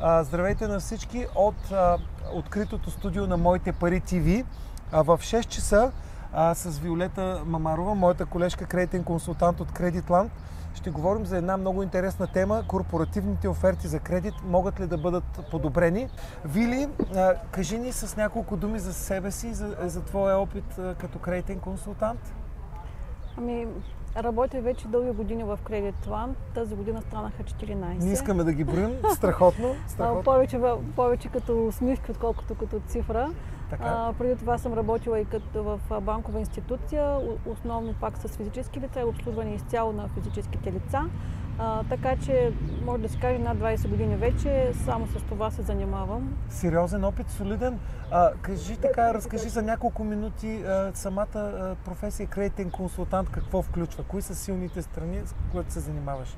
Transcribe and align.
Здравейте 0.00 0.68
на 0.68 0.80
всички 0.80 1.26
от 1.34 1.72
откритото 2.32 2.90
студио 2.90 3.26
на 3.26 3.36
Моите 3.36 3.72
пари 3.72 4.00
ТВ. 4.00 4.44
В 4.92 5.18
6 5.18 5.48
часа 5.48 5.92
с 6.54 6.78
Виолета 6.78 7.42
Мамарова, 7.46 7.94
моята 7.94 8.26
колежка, 8.26 8.66
кредитен 8.66 9.04
консултант 9.04 9.60
от 9.60 9.72
Кредитланд, 9.72 10.32
ще 10.74 10.90
говорим 10.90 11.26
за 11.26 11.36
една 11.36 11.56
много 11.56 11.82
интересна 11.82 12.26
тема. 12.26 12.64
Корпоративните 12.68 13.48
оферти 13.48 13.88
за 13.88 13.98
кредит 13.98 14.34
могат 14.44 14.80
ли 14.80 14.86
да 14.86 14.98
бъдат 14.98 15.40
подобрени? 15.50 16.08
Вили, 16.44 16.88
кажи 17.50 17.78
ни 17.78 17.92
с 17.92 18.16
няколко 18.16 18.56
думи 18.56 18.78
за 18.78 18.92
себе 18.92 19.30
си, 19.30 19.54
за, 19.54 19.76
за 19.80 20.00
твоя 20.04 20.38
опит 20.38 20.80
като 20.98 21.18
кредитен 21.18 21.60
консултант. 21.60 22.34
Ами, 23.38 23.66
работя 24.16 24.60
вече 24.60 24.88
дълги 24.88 25.10
години 25.10 25.44
в 25.44 25.58
Кредитланд. 25.64 26.36
Тази 26.54 26.74
година 26.74 27.02
станаха 27.02 27.42
14. 27.42 28.04
Не 28.04 28.12
искаме 28.12 28.44
да 28.44 28.52
ги 28.52 28.64
броим. 28.64 28.96
Страхотно. 29.14 29.74
страхотно. 29.88 30.20
А, 30.20 30.24
повече, 30.24 30.60
повече 30.96 31.28
като 31.28 31.66
усмивки, 31.66 32.10
отколкото 32.10 32.54
като 32.54 32.80
цифра. 32.86 33.30
Така. 33.70 33.84
А, 33.86 34.12
преди 34.18 34.36
това 34.36 34.58
съм 34.58 34.72
работила 34.72 35.20
и 35.20 35.24
като 35.24 35.62
в 35.62 36.00
банкова 36.00 36.40
институция, 36.40 37.18
основно 37.46 37.94
пак 38.00 38.18
с 38.18 38.28
физически 38.28 38.80
лица 38.80 39.00
и 39.00 39.04
обслужване 39.04 39.54
изцяло 39.54 39.92
на 39.92 40.08
физическите 40.08 40.72
лица. 40.72 41.00
А, 41.62 41.84
така 41.84 42.16
че, 42.16 42.52
може 42.84 43.02
да 43.02 43.08
се 43.08 43.18
каже, 43.18 43.38
над 43.38 43.58
20 43.58 43.88
години 43.88 44.16
вече 44.16 44.72
само 44.84 45.06
с 45.06 45.22
това 45.28 45.50
се 45.50 45.62
занимавам. 45.62 46.36
Сериозен 46.48 47.04
опит, 47.04 47.30
солиден. 47.30 47.78
А, 48.10 48.30
кажи 48.42 48.76
така, 48.76 49.14
разкажи 49.14 49.48
за 49.48 49.62
няколко 49.62 50.04
минути 50.04 50.62
а, 50.62 50.90
самата 50.94 51.26
а, 51.34 51.76
професия 51.84 52.26
кредитен 52.26 52.70
консултант 52.70 53.30
какво 53.30 53.62
включва? 53.62 54.04
Кои 54.04 54.22
са 54.22 54.34
силните 54.34 54.82
страни, 54.82 55.20
с 55.26 55.34
които 55.52 55.72
се 55.72 55.80
занимаваш? 55.80 56.36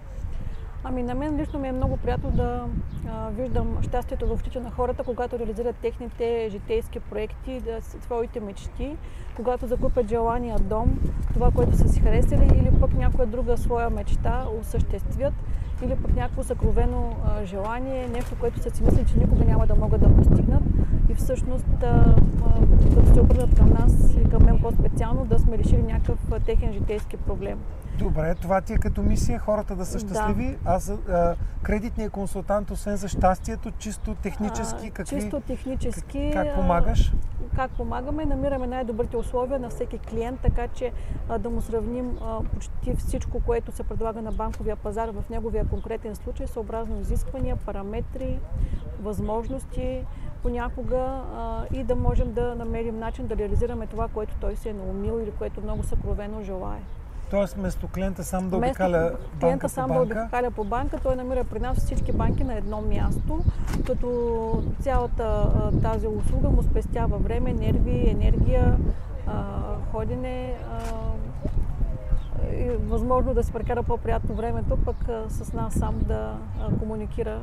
Ами 0.85 1.03
на 1.03 1.15
мен 1.15 1.37
лично 1.37 1.59
ми 1.59 1.69
е 1.69 1.73
много 1.73 1.97
приятно 1.97 2.31
да 2.31 2.67
а, 3.09 3.29
виждам 3.31 3.79
щастието 3.83 4.27
в 4.27 4.41
очите 4.41 4.61
на 4.61 4.71
хората, 4.71 5.05
когато 5.05 5.39
реализират 5.39 5.77
техните 5.77 6.49
житейски 6.51 7.01
проекти, 7.01 7.61
да, 7.61 7.83
своите 7.83 8.41
мечти, 8.41 8.97
когато 9.37 9.67
закупят 9.67 10.09
желания 10.09 10.59
дом, 10.59 11.01
това, 11.35 11.51
което 11.51 11.77
са 11.77 11.89
си 11.89 12.01
харесали 12.01 12.45
или 12.45 12.81
пък 12.81 12.95
някоя 12.95 13.27
друга 13.27 13.57
своя 13.59 13.91
мечта 13.91 14.47
осъществят 14.61 15.35
или 15.83 15.97
пък 15.97 16.15
някакво 16.17 16.43
съкровено 16.43 17.17
а, 17.25 17.45
желание, 17.45 18.09
нещо, 18.09 18.37
което 18.41 18.63
са 18.63 18.71
си 18.71 18.83
мислили, 18.83 19.07
че 19.07 19.19
никога 19.19 19.45
няма 19.45 19.67
да 19.67 19.75
могат 19.75 20.01
да 20.01 20.17
постигнат 20.17 20.63
и 21.09 21.15
всъщност 21.15 21.67
а, 21.83 22.15
като 22.95 23.15
се 23.15 23.21
обърнат 23.21 23.57
към 23.57 23.71
нас 23.71 24.15
и 24.15 24.31
към 24.31 24.45
мен 24.45 24.59
по-специално 24.61 25.25
да 25.25 25.39
сме 25.39 25.59
решили 25.59 25.83
някакъв 25.83 26.19
техен 26.47 26.73
житейски 26.73 27.17
проблем. 27.17 27.59
Добре, 27.99 28.35
това 28.35 28.61
ти 28.61 28.73
е 28.73 28.77
като 28.77 29.03
мисия 29.03 29.39
хората 29.39 29.77
да 29.77 29.87
са 29.87 29.99
щастливи. 29.99 30.57
Да. 30.65 30.71
Аз 30.71 30.89
а, 30.89 31.35
кредитния 31.63 32.11
консултант, 32.11 32.71
освен 32.71 32.97
за 32.97 33.09
щастието, 33.09 33.71
чисто 33.71 34.15
технически, 34.15 34.91
какви, 34.91 35.21
чисто 35.21 35.41
технически, 35.41 36.31
как, 36.33 36.47
как 36.47 36.55
помагаш? 36.55 37.13
Как 37.57 37.71
помагаме? 37.71 38.25
Намираме 38.25 38.67
най-добрите 38.67 39.17
условия 39.17 39.59
на 39.59 39.69
всеки 39.69 39.99
клиент, 39.99 40.41
така 40.41 40.69
че 40.69 40.93
а, 41.29 41.39
да 41.39 41.51
му 41.51 41.61
сравним 41.61 42.19
а, 42.23 42.41
почти 42.55 42.95
всичко, 42.97 43.41
което 43.41 43.73
се 43.73 43.83
предлага 43.83 44.23
на 44.23 44.33
банковия 44.33 44.77
пазар 44.77 45.09
в 45.09 45.25
неговия 45.31 45.65
конкретен 45.73 46.17
случай, 46.17 46.47
съобразно 46.47 47.01
изисквания, 47.01 47.57
параметри, 47.57 48.39
възможности, 49.03 50.05
понякога 50.43 50.97
а, 51.37 51.65
и 51.75 51.85
да 51.85 51.97
можем 51.97 52.33
да 52.33 52.55
намерим 52.55 52.99
начин 52.99 53.27
да 53.27 53.37
реализираме 53.37 53.87
това, 53.87 54.09
което 54.09 54.35
той 54.41 54.57
се 54.57 54.69
е 54.69 54.73
наумил 54.73 55.21
или 55.23 55.31
което 55.31 55.63
много 55.63 55.83
съкровено 55.83 56.43
желае. 56.43 56.81
Тоест, 57.31 57.55
вместо 57.55 57.89
клиента 57.89 58.25
сам 58.25 58.49
да 58.51 58.57
обикаля 58.57 58.99
банка 58.99 59.39
клиента 59.41 59.67
по 59.67 59.69
сам 59.69 59.89
банка? 59.89 60.15
да 60.15 60.21
обикаля 60.23 60.51
по 60.51 60.65
банка, 60.65 60.99
той 61.03 61.17
намира 61.17 61.45
при 61.45 61.61
нас 61.61 61.79
всички 61.79 62.13
банки 62.13 62.45
на 62.45 62.55
едно 62.55 62.81
място, 62.81 63.45
като 63.87 64.63
цялата 64.81 65.51
тази 65.83 66.07
услуга 66.07 66.49
му 66.49 66.63
спестява 66.63 67.19
време, 67.19 67.53
нерви, 67.53 68.11
енергия, 68.11 68.77
ходене, 69.93 70.55
и 72.53 72.77
възможно 72.89 73.35
да 73.35 73.43
се 73.43 73.53
прекара 73.53 73.83
по-приятно 73.83 74.35
времето, 74.35 74.77
пък 74.85 74.97
с 75.29 75.53
нас 75.53 75.75
сам 75.75 75.99
да 76.07 76.37
комуникира 76.79 77.41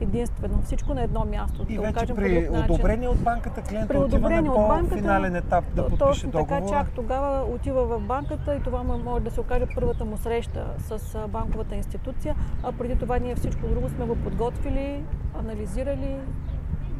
единствено. 0.00 0.62
Всичко 0.62 0.94
на 0.94 1.02
едно 1.02 1.24
място. 1.24 1.66
И 1.68 1.76
да 1.76 1.82
вече 1.82 1.94
кажем 1.94 2.16
при 2.16 2.48
одобрение 2.48 3.08
от 3.08 3.18
банката 3.18 3.62
клиента 3.62 3.88
при 3.88 3.98
отива 3.98 4.30
на 4.30 4.52
от 4.52 4.68
банката, 4.68 4.88
по-финален 4.88 5.36
етап 5.36 5.64
да 5.74 5.82
подпише 5.82 5.98
точно 5.98 6.30
договора. 6.30 6.60
така, 6.60 6.68
чак 6.68 6.90
тогава 6.90 7.54
отива 7.54 7.84
в 7.86 8.00
банката 8.00 8.54
и 8.54 8.62
това 8.62 8.82
може 8.82 9.24
да 9.24 9.30
се 9.30 9.40
окаже 9.40 9.66
първата 9.74 10.04
му 10.04 10.16
среща 10.16 10.66
с 10.78 11.18
банковата 11.28 11.74
институция, 11.74 12.36
а 12.62 12.72
преди 12.72 12.96
това 12.96 13.18
ние 13.18 13.34
всичко 13.34 13.66
друго 13.66 13.88
сме 13.88 14.06
го 14.06 14.16
подготвили, 14.16 15.04
анализирали, 15.38 16.16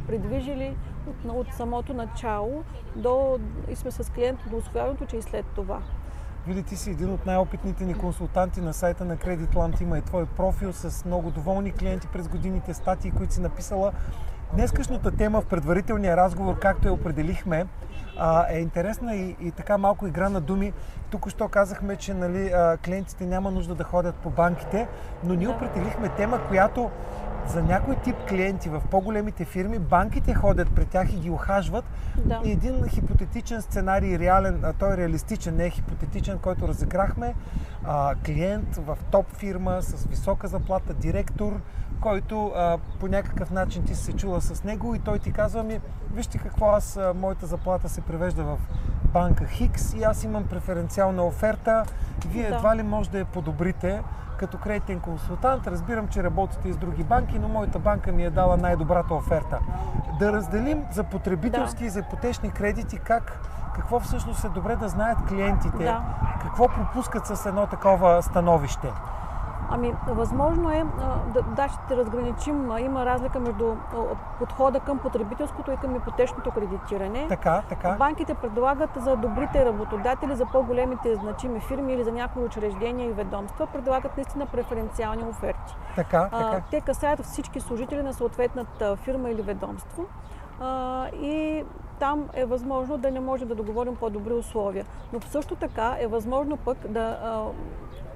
придвижили 0.06 0.76
от, 1.08 1.32
от 1.34 1.54
самото 1.54 1.94
начало 1.94 2.64
до, 2.96 3.38
и 3.70 3.76
сме 3.76 3.90
с 3.90 4.12
клиент 4.12 4.38
до 4.50 4.56
освояването, 4.56 5.06
че 5.06 5.16
и 5.16 5.22
след 5.22 5.46
това. 5.46 5.82
Види, 6.46 6.62
ти 6.62 6.76
си 6.76 6.90
един 6.90 7.10
от 7.10 7.26
най-опитните 7.26 7.84
ни 7.84 7.94
консултанти 7.94 8.60
на 8.60 8.74
сайта 8.74 9.04
на 9.04 9.16
Creditland. 9.16 9.82
Има 9.82 9.98
и 9.98 10.02
твой 10.02 10.26
профил 10.26 10.72
с 10.72 11.04
много 11.04 11.30
доволни 11.30 11.72
клиенти 11.72 12.08
през 12.08 12.28
годините, 12.28 12.74
статии, 12.74 13.10
които 13.10 13.34
си 13.34 13.40
написала. 13.40 13.92
Днескашната 14.52 15.10
тема 15.10 15.40
в 15.40 15.46
предварителния 15.46 16.16
разговор, 16.16 16.58
както 16.58 16.88
я 16.88 16.94
определихме, 16.94 17.66
е 18.50 18.58
интересна 18.58 19.16
и, 19.16 19.36
и 19.40 19.50
така 19.50 19.78
малко 19.78 20.06
игра 20.06 20.28
на 20.28 20.40
думи. 20.40 20.72
Тук 21.10 21.28
що 21.28 21.48
казахме, 21.48 21.96
че 21.96 22.14
нали, 22.14 22.52
клиентите 22.84 23.26
няма 23.26 23.50
нужда 23.50 23.74
да 23.74 23.84
ходят 23.84 24.14
по 24.14 24.30
банките, 24.30 24.88
но 25.24 25.34
ние 25.34 25.48
определихме 25.48 26.08
тема, 26.08 26.40
която 26.48 26.90
за 27.46 27.62
някой 27.62 27.96
тип 27.96 28.16
клиенти 28.28 28.68
в 28.68 28.82
по-големите 28.90 29.44
фирми, 29.44 29.78
банките 29.78 30.34
ходят 30.34 30.74
при 30.74 30.86
тях 30.86 31.12
и 31.12 31.16
ги 31.16 31.30
охажват. 31.30 31.84
Да. 32.24 32.40
И 32.44 32.50
един 32.52 32.88
хипотетичен 32.88 33.62
сценарий, 33.62 34.18
реален, 34.18 34.60
а 34.64 34.72
той 34.72 34.94
е 34.94 34.96
реалистичен, 34.96 35.56
не 35.56 35.66
е 35.66 35.70
хипотетичен, 35.70 36.38
който 36.38 36.68
разиграхме. 36.68 37.34
А, 37.84 38.14
клиент 38.26 38.76
в 38.76 38.98
топ 39.10 39.36
фирма 39.36 39.82
с 39.82 40.06
висока 40.06 40.48
заплата, 40.48 40.94
директор, 40.94 41.60
който 42.00 42.52
а, 42.56 42.78
по 43.00 43.08
някакъв 43.08 43.50
начин 43.50 43.84
ти 43.84 43.94
се 43.94 44.12
чула 44.12 44.40
с 44.40 44.64
него 44.64 44.94
и 44.94 44.98
той 44.98 45.18
ти 45.18 45.32
казва 45.32 45.62
ми, 45.62 45.80
вижте 46.14 46.38
какво 46.38 46.66
аз, 46.66 46.96
а, 46.96 47.14
моята 47.14 47.46
заплата 47.46 47.88
се 47.88 48.00
превежда 48.00 48.44
в 48.44 48.58
банка 49.12 49.46
Хикс 49.46 49.94
и 49.94 50.02
аз 50.02 50.24
имам 50.24 50.44
преференциална 50.44 51.26
оферта. 51.26 51.84
Вие 52.26 52.48
Да. 52.48 52.54
едва 52.54 52.76
ли 52.76 52.82
може 52.82 53.10
да 53.10 53.18
я 53.18 53.24
подобрите 53.24 54.02
като 54.36 54.58
кредитен 54.58 55.00
консултант. 55.00 55.66
Разбирам, 55.66 56.08
че 56.08 56.22
работите 56.24 56.68
и 56.68 56.72
с 56.72 56.76
други 56.76 57.04
банки, 57.04 57.38
но 57.38 57.48
моята 57.48 57.78
банка 57.78 58.12
ми 58.12 58.24
е 58.24 58.30
дала 58.30 58.56
най-добрата 58.56 59.14
оферта. 59.14 59.58
Да 60.18 60.32
разделим 60.32 60.84
за 60.92 61.04
потребителски 61.04 61.78
Да. 61.78 61.84
и 61.84 61.88
за 61.88 62.00
ипотечни 62.00 62.50
кредити 62.50 62.98
как 62.98 63.40
какво 63.74 64.00
всъщност 64.00 64.44
е 64.44 64.48
добре 64.48 64.76
да 64.76 64.88
знаят 64.88 65.18
клиентите, 65.28 65.84
Да. 65.84 66.02
какво 66.42 66.68
пропускат 66.68 67.26
с 67.26 67.46
едно 67.46 67.66
такова 67.66 68.22
становище. 68.22 68.88
Ами, 69.70 69.94
възможно 70.08 70.70
е, 70.70 70.84
да, 71.56 71.68
ще 71.68 71.96
разграничим. 71.96 72.70
Има 72.78 73.06
разлика 73.06 73.40
между 73.40 73.74
подхода 74.38 74.80
към 74.80 74.98
потребителското 74.98 75.70
и 75.70 75.76
към 75.76 75.96
ипотечното 75.96 76.50
кредитиране. 76.50 77.26
Така, 77.28 77.62
така. 77.68 77.96
Банките 77.98 78.34
предлагат 78.34 78.90
за 78.96 79.16
добрите 79.16 79.64
работодатели, 79.64 80.36
за 80.36 80.46
по-големите 80.46 81.14
значими 81.14 81.60
фирми 81.60 81.92
или 81.92 82.04
за 82.04 82.12
някои 82.12 82.44
учреждения 82.44 83.08
и 83.08 83.12
ведомства, 83.12 83.66
предлагат 83.66 84.16
наистина 84.16 84.46
преференциални 84.46 85.24
оферти. 85.24 85.76
Така, 85.96 86.28
така. 86.30 86.62
те 86.70 86.80
касаят 86.80 87.24
всички 87.24 87.60
служители 87.60 88.02
на 88.02 88.12
съответната 88.12 88.96
фирма 88.96 89.30
или 89.30 89.42
ведомство. 89.42 90.04
А, 90.60 91.06
и 91.08 91.64
там 91.98 92.28
е 92.34 92.44
възможно 92.44 92.98
да 92.98 93.10
не 93.10 93.20
можем 93.20 93.48
да 93.48 93.54
договорим 93.54 93.96
по-добри 93.96 94.32
условия. 94.32 94.86
Но 95.12 95.20
също 95.20 95.56
така 95.56 95.96
е 96.00 96.06
възможно 96.06 96.56
пък 96.56 96.78
да, 96.88 97.18
а, 97.24 97.44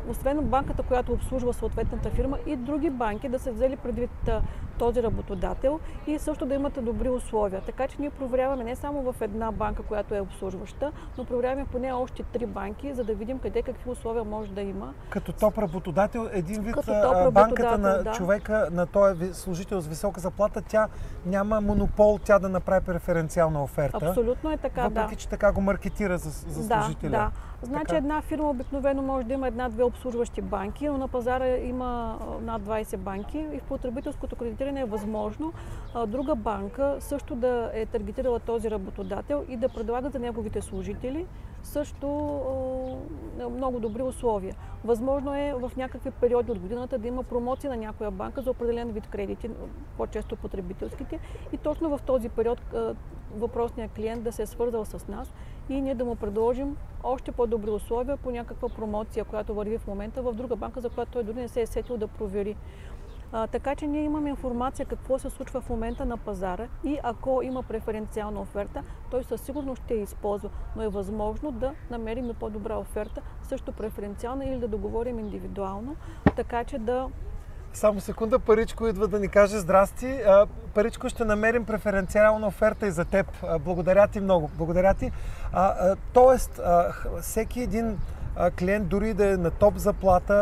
освен 0.08 0.40
банката, 0.40 0.82
която 0.82 1.12
обслужва 1.12 1.52
съответната 1.54 2.10
фирма, 2.10 2.38
и 2.46 2.56
други 2.56 2.90
банки 2.90 3.28
да 3.28 3.38
се 3.38 3.52
взели 3.52 3.76
предвид 3.76 4.30
този 4.78 5.02
работодател 5.02 5.80
и 6.06 6.18
също 6.18 6.46
да 6.46 6.54
имате 6.54 6.80
добри 6.80 7.08
условия. 7.08 7.60
Така 7.60 7.88
че 7.88 7.96
ние 8.00 8.10
проверяваме 8.10 8.64
не 8.64 8.76
само 8.76 9.12
в 9.12 9.20
една 9.20 9.52
банка, 9.52 9.82
която 9.82 10.14
е 10.14 10.20
обслужваща, 10.20 10.92
но 11.18 11.24
проверяваме 11.24 11.66
поне 11.72 11.92
още 11.92 12.22
три 12.22 12.46
банки, 12.46 12.94
за 12.94 13.04
да 13.04 13.14
видим 13.14 13.38
къде 13.38 13.62
какви 13.62 13.90
условия 13.90 14.24
може 14.24 14.52
да 14.52 14.60
има. 14.60 14.94
Като 15.10 15.32
топ 15.32 15.58
работодател, 15.58 16.28
един 16.32 16.62
вид 16.62 16.74
топ 16.74 16.86
банката 16.86 17.62
работодател, 17.62 17.78
на 17.78 18.02
да. 18.02 18.12
човека, 18.12 18.68
на 18.72 18.86
този 18.86 19.34
служител 19.34 19.80
с 19.80 19.86
висока 19.86 20.20
заплата, 20.20 20.62
тя 20.68 20.88
няма 21.26 21.60
монопол 21.60 22.18
тя 22.24 22.38
да 22.38 22.48
направи 22.48 22.84
преференциална 22.86 23.62
оферта. 23.62 24.06
Абсолютно 24.06 24.50
е 24.50 24.56
така, 24.56 24.82
Въпреки, 24.82 25.14
да. 25.14 25.16
че 25.16 25.28
така 25.28 25.52
го 25.52 25.60
маркетира 25.60 26.18
за, 26.18 26.30
за 26.30 26.68
Да, 26.68 26.82
служителя. 26.82 27.10
да. 27.10 27.30
Значи 27.62 27.84
Така. 27.84 27.96
една 27.96 28.22
фирма 28.22 28.50
обикновено 28.50 29.02
може 29.02 29.26
да 29.26 29.34
има 29.34 29.46
една-две 29.48 29.82
обслужващи 29.98 30.40
банки, 30.40 30.88
но 30.88 30.98
на 30.98 31.08
пазара 31.08 31.56
има 31.56 32.18
над 32.42 32.62
20 32.62 32.96
банки 32.96 33.38
и 33.38 33.58
в 33.58 33.62
потребителското 33.62 34.36
кредитиране 34.36 34.80
е 34.80 34.84
възможно 34.84 35.52
друга 36.06 36.34
банка 36.34 36.96
също 37.00 37.34
да 37.34 37.70
е 37.74 37.86
таргетирала 37.86 38.40
този 38.40 38.70
работодател 38.70 39.44
и 39.48 39.56
да 39.56 39.68
предлага 39.68 40.10
за 40.10 40.18
неговите 40.18 40.60
служители 40.60 41.26
също 41.62 42.08
много 43.50 43.80
добри 43.80 44.02
условия. 44.02 44.54
Възможно 44.84 45.34
е 45.34 45.54
в 45.54 45.72
някакви 45.76 46.10
периоди 46.10 46.52
от 46.52 46.58
годината 46.58 46.98
да 46.98 47.08
има 47.08 47.22
промоция 47.22 47.70
на 47.70 47.76
някоя 47.76 48.10
банка 48.10 48.42
за 48.42 48.50
определен 48.50 48.88
вид 48.88 49.06
кредити, 49.06 49.50
по-често 49.96 50.36
потребителските. 50.36 51.18
И 51.52 51.56
точно 51.56 51.96
в 51.96 52.02
този 52.02 52.28
период 52.28 52.60
въпросният 53.36 53.92
клиент 53.92 54.22
да 54.22 54.32
се 54.32 54.42
е 54.42 54.46
свързал 54.46 54.84
с 54.84 55.08
нас 55.08 55.32
и 55.68 55.80
ние 55.80 55.94
да 55.94 56.04
му 56.04 56.16
предложим 56.16 56.76
още 57.02 57.32
по-добри 57.32 57.70
условия 57.70 58.16
по 58.16 58.30
някаква 58.30 58.68
промоция, 58.68 59.24
която 59.24 59.54
върви 59.54 59.78
в 59.78 59.86
момента 59.86 60.22
в 60.22 60.32
друга 60.32 60.56
банка, 60.56 60.80
за 60.80 60.88
която 60.88 61.12
той 61.12 61.24
дори 61.24 61.36
не 61.36 61.48
се 61.48 61.60
е 61.60 61.66
сетил 61.66 61.96
да 61.96 62.08
провери. 62.08 62.56
А, 63.32 63.46
така 63.46 63.74
че 63.74 63.86
ние 63.86 64.02
имаме 64.02 64.30
информация 64.30 64.86
какво 64.86 65.18
се 65.18 65.30
случва 65.30 65.60
в 65.60 65.70
момента 65.70 66.04
на 66.04 66.16
пазара 66.16 66.68
и 66.84 66.98
ако 67.02 67.42
има 67.42 67.62
преференциална 67.62 68.40
оферта, 68.40 68.82
той 69.10 69.24
със 69.24 69.40
сигурност 69.40 69.82
ще 69.84 69.94
я 69.94 70.02
използва. 70.02 70.50
Но 70.76 70.82
е 70.82 70.88
възможно 70.88 71.52
да 71.52 71.74
намерим 71.90 72.30
и 72.30 72.34
по-добра 72.34 72.78
оферта, 72.78 73.22
също 73.42 73.72
преференциална 73.72 74.44
или 74.44 74.58
да 74.58 74.68
договорим 74.68 75.18
индивидуално, 75.18 75.96
така 76.36 76.64
че 76.64 76.78
да 76.78 77.08
само 77.72 78.00
секунда, 78.00 78.38
Паричко 78.38 78.86
идва 78.86 79.08
да 79.08 79.20
ни 79.20 79.28
каже 79.28 79.58
здрасти. 79.58 80.20
Паричко, 80.74 81.08
ще 81.08 81.24
намерим 81.24 81.64
преференциална 81.64 82.46
оферта 82.46 82.86
и 82.86 82.90
за 82.90 83.04
теб. 83.04 83.26
Благодаря 83.60 84.08
ти 84.08 84.20
много. 84.20 84.50
Благодаря 84.56 84.94
ти. 84.94 85.12
Тоест, 86.12 86.60
всеки 87.20 87.60
един 87.60 87.98
клиент 88.58 88.88
дори 88.88 89.14
да 89.14 89.32
е 89.32 89.36
на 89.36 89.50
топ 89.50 89.76
заплата 89.76 90.34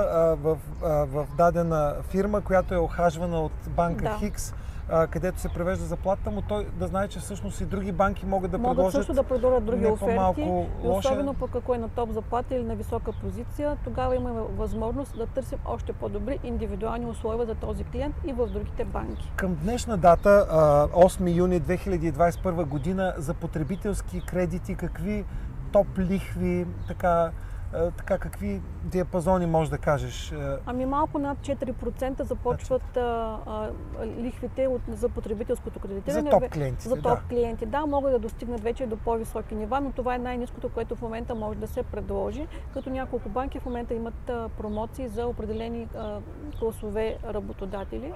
в, 0.42 0.58
в 0.82 1.26
дадена 1.36 1.94
фирма, 2.10 2.40
която 2.40 2.74
е 2.74 2.78
охажвана 2.78 3.40
от 3.40 3.52
банка 3.68 4.04
да. 4.04 4.16
Хикс, 4.18 4.54
а, 4.88 5.06
където 5.06 5.40
се 5.40 5.48
превежда 5.48 5.84
заплата 5.84 6.30
му, 6.30 6.42
той 6.42 6.66
да 6.78 6.86
знае, 6.86 7.08
че 7.08 7.18
всъщност 7.18 7.60
и 7.60 7.64
други 7.64 7.92
банки 7.92 8.26
могат 8.26 8.50
да 8.50 8.58
могат 8.58 8.76
предложат 8.76 8.92
също 8.92 9.12
да 9.12 9.22
предложат 9.22 9.64
други 9.64 9.86
оферти. 9.86 10.40
И 10.84 10.88
особено 10.88 11.34
пък 11.34 11.54
ако 11.54 11.74
е 11.74 11.78
на 11.78 11.88
топ 11.88 12.12
заплата 12.12 12.54
или 12.54 12.64
на 12.64 12.74
висока 12.74 13.12
позиция, 13.12 13.76
тогава 13.84 14.16
имаме 14.16 14.40
възможност 14.56 15.16
да 15.16 15.26
търсим 15.26 15.58
още 15.64 15.92
по-добри 15.92 16.38
индивидуални 16.44 17.06
условия 17.06 17.46
за 17.46 17.54
този 17.54 17.84
клиент 17.84 18.14
и 18.24 18.32
в 18.32 18.46
другите 18.46 18.84
банки. 18.84 19.32
Към 19.36 19.54
днешна 19.54 19.96
дата, 19.96 20.46
8 20.94 21.36
юни 21.36 21.60
2021 21.60 22.64
година, 22.64 23.14
за 23.16 23.34
потребителски 23.34 24.20
кредити, 24.20 24.74
какви 24.74 25.24
топ 25.72 25.98
лихви, 25.98 26.66
така 26.88 27.30
така 27.72 28.18
какви 28.18 28.60
диапазони 28.84 29.46
може 29.46 29.70
да 29.70 29.78
кажеш? 29.78 30.32
Ами 30.66 30.86
малко 30.86 31.18
над 31.18 31.38
4% 31.38 32.22
започват 32.22 32.82
значи... 32.92 33.06
а, 33.06 33.70
а, 34.00 34.06
лихвите 34.06 34.66
от, 34.66 34.80
за 34.88 35.08
потребителското 35.08 35.80
кредитиране. 35.80 36.30
За 36.30 36.30
топ 36.30 36.50
клиенти. 36.50 36.88
За 36.88 36.94
топ 36.94 37.02
да. 37.02 37.22
клиенти, 37.28 37.66
да, 37.66 37.86
могат 37.86 38.12
да 38.12 38.18
достигнат 38.18 38.60
вече 38.60 38.86
до 38.86 38.96
по-високи 38.96 39.54
нива, 39.54 39.80
но 39.80 39.92
това 39.92 40.14
е 40.14 40.18
най-низкото, 40.18 40.68
което 40.68 40.96
в 40.96 41.02
момента 41.02 41.34
може 41.34 41.58
да 41.58 41.66
се 41.66 41.82
предложи, 41.82 42.46
като 42.74 42.90
няколко 42.90 43.28
банки 43.28 43.60
в 43.60 43.64
момента 43.64 43.94
имат 43.94 44.30
а, 44.30 44.48
промоции 44.48 45.08
за 45.08 45.26
определени 45.26 45.88
а, 45.96 46.20
класове 46.58 47.18
работодатели 47.24 48.12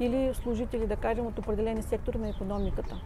или 0.00 0.34
служители, 0.34 0.86
да 0.86 0.96
кажем, 0.96 1.26
от 1.26 1.38
определени 1.38 1.82
сектори 1.82 2.18
на 2.18 2.28
економиката. 2.28 3.00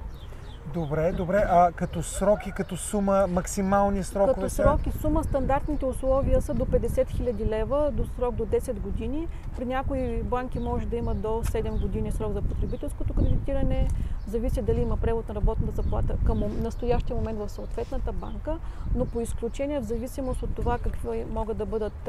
Добре, 0.74 1.12
добре. 1.12 1.44
А 1.48 1.72
като 1.72 2.02
сроки, 2.02 2.52
като 2.52 2.76
сума, 2.76 3.26
максимални 3.28 4.04
срокове? 4.04 4.34
Като 4.34 4.50
срок 4.50 4.86
и 4.86 4.92
сума, 4.92 5.24
стандартните 5.24 5.84
условия 5.84 6.42
са 6.42 6.54
до 6.54 6.64
50 6.64 6.88
000 6.88 7.46
лева, 7.46 7.90
до 7.92 8.06
срок 8.06 8.34
до 8.34 8.46
10 8.46 8.80
години. 8.80 9.28
При 9.56 9.64
някои 9.64 10.22
банки 10.22 10.58
може 10.58 10.86
да 10.86 10.96
има 10.96 11.14
до 11.14 11.28
7 11.28 11.80
години 11.80 12.12
срок 12.12 12.32
за 12.32 12.42
потребителското 12.42 13.14
кредитиране. 13.14 13.88
Зависи 14.26 14.62
дали 14.62 14.80
има 14.80 14.96
превод 14.96 15.28
на 15.28 15.34
работната 15.34 15.82
заплата 15.82 16.16
към 16.26 16.62
настоящия 16.62 17.16
момент 17.16 17.38
в 17.38 17.48
съответната 17.48 18.12
банка, 18.12 18.58
но 18.94 19.06
по 19.06 19.20
изключение, 19.20 19.80
в 19.80 19.84
зависимост 19.84 20.42
от 20.42 20.54
това 20.54 20.78
какви 20.78 21.24
могат 21.30 21.56
да 21.56 21.66
бъдат 21.66 22.08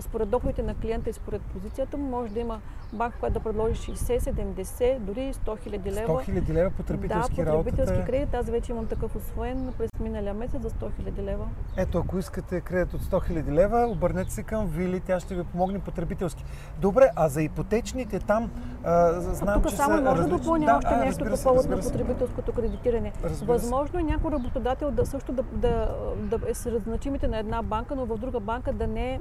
според 0.00 0.28
доходите 0.28 0.62
на 0.62 0.74
клиента 0.74 1.10
и 1.10 1.12
според 1.12 1.42
позицията 1.42 1.96
му, 1.96 2.10
може 2.10 2.32
да 2.32 2.40
има 2.40 2.60
банка, 2.92 3.16
която 3.20 3.34
да 3.34 3.40
предложи 3.40 3.74
60, 3.74 4.18
70, 4.18 4.98
дори 4.98 5.34
100 5.34 5.68
000 5.68 5.86
лева. 5.86 6.24
100 6.24 6.42
000 6.42 6.52
лева 6.52 6.70
потребителски 6.70 7.44
да, 7.44 7.62
потребителски 7.90 8.12
кредит. 8.12 8.34
Аз 8.34 8.50
вече 8.50 8.72
имам 8.72 8.86
такъв 8.86 9.16
освоен 9.16 9.72
през 9.78 9.90
миналия 10.00 10.34
месец 10.34 10.62
за 10.62 10.70
100 10.70 10.90
000 11.00 11.22
лева. 11.22 11.48
Ето, 11.76 11.98
ако 11.98 12.18
искате 12.18 12.60
кредит 12.60 12.94
от 12.94 13.00
100 13.00 13.30
000 13.30 13.52
лева, 13.52 13.86
обърнете 13.86 14.30
се 14.30 14.42
към 14.42 14.66
Вили, 14.66 15.00
тя 15.00 15.20
ще 15.20 15.34
ви 15.34 15.44
помогне 15.44 15.78
потребителски. 15.78 16.44
Добре, 16.80 17.10
а 17.16 17.28
за 17.28 17.42
ипотечните 17.42 18.18
там 18.18 18.50
а, 18.84 19.20
знам, 19.20 19.62
тук 19.62 19.70
че 19.70 19.76
само 19.76 19.96
са 19.96 20.02
може 20.02 20.22
да 20.22 20.28
допълня 20.28 20.66
да, 20.66 20.76
още 20.76 20.94
а, 20.94 21.04
нещо 21.04 21.24
по 21.24 21.42
повод 21.42 21.68
на 21.68 21.80
потребителското 21.80 22.52
кредитиране. 22.52 23.12
Възможно 23.42 24.00
е 24.00 24.02
някой 24.02 24.30
работодател 24.32 24.90
да 24.90 25.06
също 25.06 25.32
да, 25.32 25.42
да, 25.42 25.94
да 26.16 26.50
е 26.50 26.54
сред 26.54 26.82
значимите 26.82 27.28
на 27.28 27.38
една 27.38 27.62
банка, 27.62 27.96
но 27.96 28.06
в 28.06 28.18
друга 28.18 28.40
банка 28.40 28.72
да 28.72 28.86
не, 28.86 29.20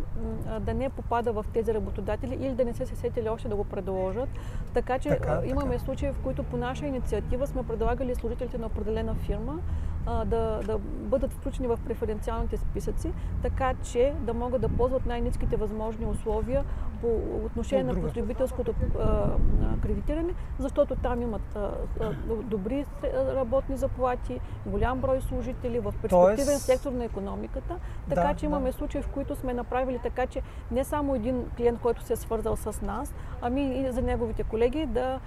да 0.60 0.74
не 0.74 0.90
попада 0.90 1.32
в 1.34 1.46
тези 1.54 1.74
работодатели 1.74 2.38
или 2.42 2.54
да 2.54 2.66
не 2.66 2.74
се 2.74 2.86
сетили 2.86 3.30
още 3.30 3.48
да 3.48 3.56
го 3.56 3.64
предложат. 3.64 4.30
Така 4.74 5.00
че 5.00 5.10
така, 5.10 5.42
имаме 5.46 5.72
така. 5.72 5.86
случаи, 5.86 6.12
в 6.12 6.20
които 6.24 6.44
по 6.44 6.58
наша 6.58 6.86
инициатива 6.86 7.48
сме 7.48 7.64
предлагали 7.64 8.16
служителите 8.16 8.58
на 8.60 8.68
определена 8.68 9.16
фирма 9.28 9.60
а, 10.06 10.26
да, 10.26 10.60
да 10.66 10.78
бъдат 10.84 11.34
включени 11.34 11.68
в 11.68 11.80
преференциалните 11.86 12.58
списъци, 12.58 13.14
така 13.42 13.74
че 13.84 14.14
да 14.22 14.34
могат 14.34 14.62
да 14.62 14.70
ползват 14.70 15.06
най-низките 15.06 15.56
възможни 15.56 16.06
условия 16.06 16.64
по 17.02 17.08
отношение 17.46 17.84
на 17.84 18.02
потребителското 18.02 18.74
а, 19.00 19.30
кредитиране, 19.82 20.34
защото 20.60 20.96
там 20.96 21.22
имат 21.22 21.56
а, 21.56 21.72
добри 22.44 22.86
работни 23.36 23.78
заплати, 23.78 24.40
голям 24.66 25.00
брой 25.00 25.22
служители 25.22 25.80
в 25.80 25.94
перспективен 26.02 26.36
Тоест... 26.36 26.62
сектор 26.62 26.92
на 26.92 27.06
економиката, 27.06 27.76
така 28.10 28.28
да, 28.28 28.34
че 28.34 28.46
имаме 28.46 28.70
да. 28.70 28.74
случаи, 28.78 29.02
в 29.02 29.08
които 29.08 29.36
сме 29.36 29.54
направили 29.54 30.00
така, 30.04 30.28
че 30.28 30.42
не 30.72 30.84
само 30.84 31.16
един 31.16 31.46
клиент, 31.58 31.80
който 31.80 32.04
се 32.04 32.14
е 32.14 32.16
свързал 32.16 32.56
с 32.56 32.82
нас, 32.82 33.14
ами 33.42 33.80
и 33.80 33.92
за 33.92 34.02
неговите 34.02 34.44
колеги 34.44 34.86
да 34.86 35.20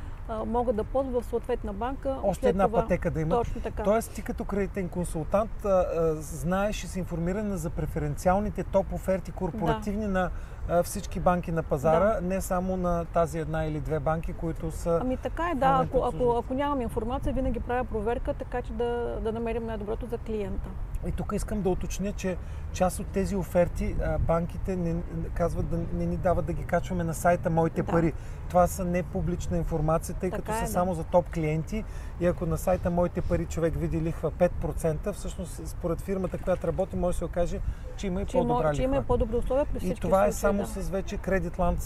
могат 0.47 0.77
да 0.77 0.85
ползват 0.85 1.25
в 1.25 1.27
съответна 1.27 1.73
банка. 1.73 2.17
Още 2.23 2.49
една 2.49 2.67
това, 2.67 2.81
пътека 2.81 3.11
да 3.11 3.21
имат. 3.21 3.39
Точно 3.39 3.61
така. 3.61 3.83
Тоест 3.83 4.15
ти 4.15 4.23
като 4.23 4.45
кредитен 4.63 4.89
консултант 4.89 5.65
а, 5.65 5.69
а, 5.69 6.15
знаеш 6.15 6.85
и 6.85 6.87
си 6.87 6.99
информирана 6.99 7.57
за 7.57 7.71
преференциалните 7.71 8.65
топ 8.65 8.93
оферти 8.93 9.33
корпоративни 9.33 10.05
да. 10.05 10.11
на 10.11 10.31
а, 10.69 10.83
всички 10.83 11.21
банки 11.21 11.53
на 11.53 11.63
пазара, 11.63 12.21
да. 12.21 12.21
не 12.21 12.41
само 12.41 12.77
на 12.77 13.05
тази 13.05 13.39
една 13.39 13.65
или 13.65 13.81
две 13.81 14.01
банки, 14.01 14.33
които 14.33 14.71
са... 14.71 14.99
Ами 15.03 15.17
така 15.17 15.51
е, 15.51 15.55
да. 15.55 15.81
Ако, 15.87 16.05
ако, 16.05 16.37
ако 16.39 16.55
нямам 16.55 16.81
информация, 16.81 17.33
винаги 17.33 17.61
правя 17.61 17.85
проверка, 17.85 18.35
така 18.35 18.63
че 18.63 18.73
да, 18.73 19.19
да 19.23 19.33
намерим 19.33 19.67
най-доброто 19.67 20.07
за 20.07 20.19
клиента. 20.19 20.69
И 21.07 21.13
тук 21.13 21.33
искам 21.35 21.63
да 21.63 21.69
уточня, 21.69 22.13
че 22.13 22.37
част 22.73 23.01
от 23.01 23.07
тези 23.07 23.37
оферти 23.37 23.97
банките 24.19 24.77
не, 24.77 24.95
казват 25.35 25.69
да 25.69 25.79
не 25.93 26.07
ни 26.07 26.17
дават 26.17 26.47
да 26.47 26.53
ги 26.53 26.65
качваме 26.65 27.05
на 27.05 27.15
сайта 27.15 27.51
Моите 27.51 27.83
да. 27.83 27.93
пари. 27.93 28.13
Това 28.53 28.67
са 28.67 28.85
не 28.85 29.03
публична 29.03 29.57
информация, 29.57 30.15
тъй 30.21 30.31
така 30.31 30.43
като 30.43 30.53
е, 30.53 30.59
са 30.59 30.65
да. 30.65 30.71
само 30.71 30.95
за 30.95 31.05
топ 31.05 31.31
клиенти. 31.31 31.85
И 32.21 32.27
ако 32.27 32.47
на 32.47 32.59
сайта 32.59 32.91
Моите 32.91 33.21
пари 33.21 33.47
човек 33.47 33.75
види 33.77 34.01
лихва 34.01 34.31
5%, 34.31 35.13
всъщност 35.13 35.69
според 35.69 36.01
фирмата, 36.01 36.39
която 36.39 36.67
работи, 36.67 36.97
може 36.97 37.15
да 37.15 37.19
се 37.19 37.25
окаже, 37.25 37.61
че 37.97 38.07
има 38.07 38.23
и 38.23 38.27
че 38.27 38.33
по-добра 38.33 38.59
лихва. 38.59 38.75
Че 38.75 38.83
има 38.83 38.97
и 38.97 39.03
по-добри 39.03 39.37
условия 39.37 39.67
при 39.67 39.79
всички 39.79 39.99
И 39.99 40.01
това 40.01 40.27
е 40.27 40.33
само 40.33 40.63
да. 40.63 40.67
с 40.67 40.89
вече 40.89 41.17
Кредитланд, 41.17 41.79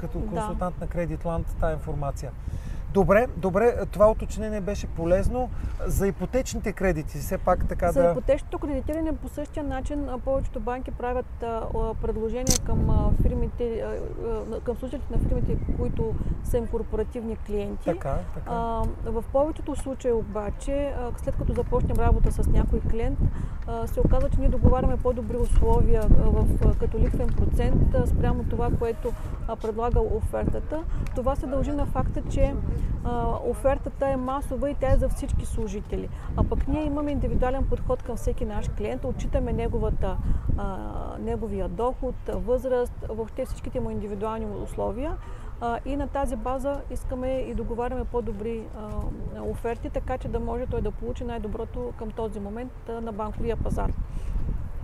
като 0.00 0.20
консултант 0.20 0.74
да. 0.78 0.84
на 0.84 0.86
Кредитланд, 0.86 1.46
тази 1.60 1.74
информация. 1.74 2.30
Добре, 2.94 3.26
добре, 3.36 3.76
това 3.90 4.10
уточнение 4.10 4.60
беше 4.60 4.86
полезно. 4.86 5.50
За 5.86 6.06
ипотечните 6.06 6.72
кредити, 6.72 7.18
все 7.18 7.38
пак 7.38 7.68
така 7.68 7.92
за 7.92 8.02
да... 8.02 8.06
За 8.06 8.12
ипотечното 8.12 8.58
кредитиране 8.58 9.16
по 9.16 9.28
същия 9.28 9.64
начин 9.64 10.08
повечето 10.24 10.60
банки 10.60 10.90
правят 10.90 11.44
предложения 12.02 12.58
към 12.64 13.12
фирмите, 13.22 13.84
към 14.64 14.76
служителите 14.76 15.14
на 15.16 15.28
фирмите, 15.28 15.58
които 15.78 16.14
са 16.44 16.58
им 16.58 16.66
корпоративни 16.66 17.36
клиенти. 17.36 17.84
Така, 17.84 18.18
така. 18.34 18.50
В 19.04 19.24
повечето 19.32 19.76
случаи 19.76 20.12
обаче, 20.12 20.94
след 21.16 21.36
като 21.36 21.52
започнем 21.52 21.96
работа 21.96 22.32
с 22.32 22.46
някой 22.46 22.80
клиент, 22.80 23.18
се 23.86 24.00
оказва, 24.00 24.30
че 24.30 24.40
ние 24.40 24.48
договаряме 24.48 24.96
по-добри 24.96 25.36
условия 25.36 26.02
в, 26.08 26.46
като 26.80 26.98
лихвен 26.98 27.28
процент 27.28 27.96
спрямо 28.06 28.44
това, 28.44 28.70
което 28.78 29.12
предлага 29.62 30.00
офертата. 30.00 30.82
Това 31.14 31.36
се 31.36 31.46
дължи 31.46 31.72
на 31.72 31.86
факта, 31.86 32.22
че 32.30 32.54
офертата 33.50 34.06
е 34.08 34.16
масова 34.16 34.70
и 34.70 34.74
тя 34.74 34.92
е 34.92 34.96
за 34.96 35.08
всички 35.08 35.46
служители. 35.46 36.08
А 36.36 36.44
пък 36.44 36.68
ние 36.68 36.84
имаме 36.84 37.10
индивидуален 37.10 37.64
подход 37.64 38.02
към 38.02 38.16
всеки 38.16 38.44
наш 38.44 38.68
клиент, 38.68 39.04
отчитаме 39.04 39.52
неговата, 39.52 40.16
неговия 41.20 41.68
доход, 41.68 42.14
възраст, 42.28 43.06
въобще 43.08 43.44
всичките 43.44 43.80
му 43.80 43.90
индивидуални 43.90 44.46
условия. 44.46 45.16
И 45.84 45.96
на 45.96 46.08
тази 46.08 46.36
база 46.36 46.80
искаме 46.90 47.28
и 47.28 47.54
договаряме 47.54 48.04
по-добри 48.04 48.62
оферти, 49.40 49.90
така 49.90 50.18
че 50.18 50.28
да 50.28 50.40
може 50.40 50.66
той 50.66 50.82
да 50.82 50.90
получи 50.90 51.24
най-доброто 51.24 51.92
към 51.98 52.10
този 52.10 52.40
момент 52.40 52.72
на 53.02 53.12
банковия 53.12 53.56
пазар 53.56 53.92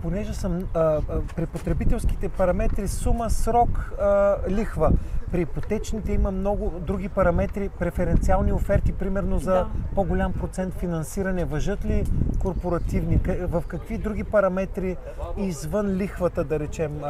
понеже 0.01 0.33
съм 0.33 0.59
а, 0.73 0.79
а, 0.79 1.01
при 1.35 1.45
потребителските 1.45 2.29
параметри 2.29 2.87
сума, 2.87 3.29
срок, 3.29 3.91
а, 4.01 4.37
лихва. 4.49 4.91
При 5.31 5.41
ипотечните 5.41 6.11
има 6.11 6.31
много 6.31 6.73
други 6.79 7.09
параметри, 7.09 7.69
преференциални 7.69 8.53
оферти, 8.53 8.93
примерно 8.93 9.39
за 9.39 9.51
да. 9.51 9.67
по-голям 9.95 10.33
процент 10.33 10.73
финансиране. 10.73 11.45
Въжат 11.45 11.85
ли 11.85 12.05
корпоративни? 12.39 13.19
В 13.41 13.63
какви 13.67 13.97
други 13.97 14.23
параметри 14.23 14.97
извън 15.37 15.87
лихвата, 15.87 16.43
да 16.43 16.59
речем, 16.59 17.01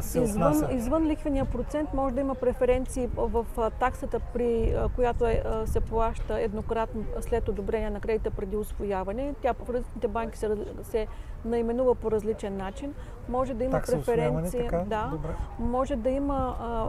се 0.00 0.20
извън, 0.20 0.42
отнася? 0.42 0.72
Извън 0.72 1.06
лихвения 1.06 1.44
процент 1.44 1.94
може 1.94 2.14
да 2.14 2.20
има 2.20 2.34
преференции 2.34 3.08
в 3.16 3.46
таксата, 3.80 4.20
при 4.20 4.76
която 4.94 5.26
е, 5.26 5.42
се 5.66 5.80
плаща 5.80 6.40
еднократно 6.40 7.04
след 7.20 7.48
одобрение 7.48 7.90
на 7.90 8.00
кредита 8.00 8.30
преди 8.30 8.56
освояване. 8.56 9.34
Тя 9.42 9.54
по 9.54 9.72
различните 9.72 10.08
банки 10.08 10.38
се, 10.38 10.50
се 10.82 11.06
наименува 11.44 11.94
по 11.94 12.10
различен 12.34 12.56
начин. 12.56 12.94
Може 13.28 13.54
да 13.54 13.64
има 13.64 13.72
Такса 13.72 13.96
преференции. 13.96 14.60
Така? 14.60 14.84
Да. 14.86 15.08
Добре. 15.10 15.28
Може 15.58 15.96
да 15.96 16.10
има 16.10 16.56
а, 16.60 16.88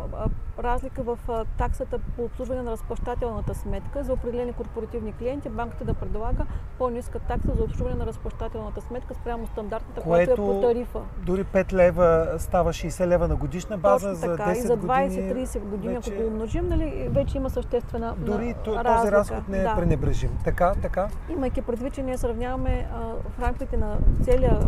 а, 0.54 0.54
разлика 0.59 1.03
в 1.03 1.19
таксата 1.57 1.99
по 2.15 2.23
обслужване 2.23 2.61
на 2.61 2.71
разплащателната 2.71 3.55
сметка. 3.55 4.03
За 4.03 4.13
определени 4.13 4.53
корпоративни 4.53 5.13
клиенти 5.13 5.49
банката 5.49 5.85
да 5.85 5.93
предлага 5.93 6.45
по-ниска 6.77 7.19
такса 7.19 7.51
за 7.55 7.63
обслужване 7.63 7.95
на 7.95 8.05
разплащателната 8.05 8.81
сметка 8.81 9.13
спрямо 9.13 9.47
стандартната, 9.47 10.01
Което 10.01 10.35
която 10.35 10.41
е 10.41 10.45
по 10.45 10.61
тарифа. 10.61 10.99
Дори 11.25 11.45
5 11.45 11.73
лева 11.73 12.35
става 12.37 12.73
60 12.73 13.07
лева 13.07 13.27
на 13.27 13.35
годишна 13.35 13.77
база 13.77 14.09
Точно 14.09 14.15
за 14.15 14.37
така. 14.37 14.49
10 14.49 14.57
и 14.57 14.61
за 14.61 14.77
20-30 14.77 15.59
години, 15.59 15.95
вече... 15.95 16.13
ако 16.13 16.21
го 16.21 16.27
умножим, 16.27 16.67
нали, 16.67 17.07
вече 17.11 17.37
има 17.37 17.49
съществена 17.49 18.15
Дори 18.17 18.47
на, 18.47 18.83
този 18.83 19.11
разход 19.11 19.47
не 19.49 19.57
е 19.57 19.63
да. 19.63 19.75
пренебрежим. 19.75 20.29
Така, 20.43 20.73
така. 20.81 21.07
Имайки 21.29 21.61
предвид, 21.61 21.93
че 21.93 22.03
ние 22.03 22.17
сравняваме 22.17 22.87
а, 22.93 22.99
в 23.29 23.39
рамките 23.41 23.77
на 23.77 23.97
целия, 24.23 24.59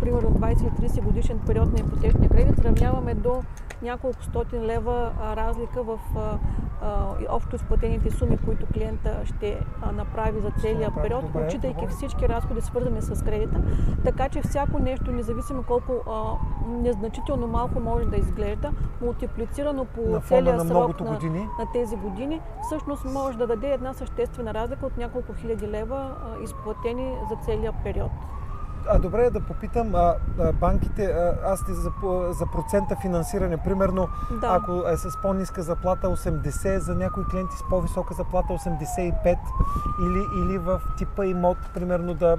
примерно 0.00 0.30
20-30 0.30 1.02
годишен 1.02 1.40
период 1.46 1.72
на 1.72 1.80
ипотечния 1.80 2.30
кредит, 2.30 2.56
сравняваме 2.56 3.14
до 3.14 3.42
няколко 3.82 4.24
стотин 4.24 4.66
лева 4.66 5.12
а, 5.22 5.31
разлика 5.36 5.82
в 5.82 5.98
общо 7.30 7.56
изплатените 7.56 8.10
суми, 8.10 8.38
които 8.44 8.66
клиента 8.74 9.20
ще 9.24 9.60
направи 9.92 10.40
за 10.40 10.50
целия 10.60 10.92
период, 11.02 11.24
Добре, 11.26 11.44
отчитайки 11.46 11.80
добре. 11.80 11.94
всички 11.94 12.28
разходи, 12.28 12.60
свързани 12.60 13.02
с 13.02 13.24
кредита. 13.24 13.60
Така 14.04 14.28
че 14.28 14.42
всяко 14.42 14.78
нещо, 14.78 15.12
независимо 15.12 15.62
колко 15.62 15.92
а, 16.10 16.22
незначително 16.68 17.46
малко 17.46 17.80
може 17.80 18.04
да 18.06 18.16
изглежда, 18.16 18.72
мултиплицирано 19.00 19.84
по 19.84 20.00
На 20.00 20.20
целия 20.20 20.56
на 20.56 20.64
срок 20.64 21.00
на, 21.00 21.06
години. 21.06 21.48
на 21.58 21.72
тези 21.72 21.96
години, 21.96 22.40
всъщност 22.62 23.04
може 23.04 23.38
да 23.38 23.46
даде 23.46 23.68
една 23.72 23.92
съществена 23.92 24.54
разлика 24.54 24.86
от 24.86 24.96
няколко 24.96 25.32
хиляди 25.34 25.68
лева 25.68 26.14
а, 26.24 26.42
изплатени 26.44 27.14
за 27.30 27.36
целия 27.36 27.72
период. 27.84 28.10
А 28.88 28.98
добре 28.98 29.30
да 29.30 29.40
попитам, 29.40 29.94
а, 29.94 30.14
а, 30.40 30.52
банките, 30.52 31.04
а, 31.04 31.38
аз 31.44 31.60
сте 31.60 31.72
за, 31.74 31.90
за 32.30 32.46
процента 32.46 32.96
финансиране, 33.02 33.56
примерно, 33.56 34.08
Да. 34.40 34.46
ако 34.62 34.88
е 34.88 34.96
с 34.96 35.18
по-ниска 35.22 35.62
заплата 35.62 36.06
80, 36.06 36.78
за 36.78 36.94
някои 36.94 37.24
клиенти 37.24 37.56
с 37.56 37.68
по-висока 37.70 38.14
заплата 38.14 38.52
85, 38.52 39.38
или, 40.02 40.24
или 40.44 40.58
в 40.58 40.80
типа 40.98 41.26
имот, 41.26 41.58
примерно 41.74 42.14
да, 42.14 42.36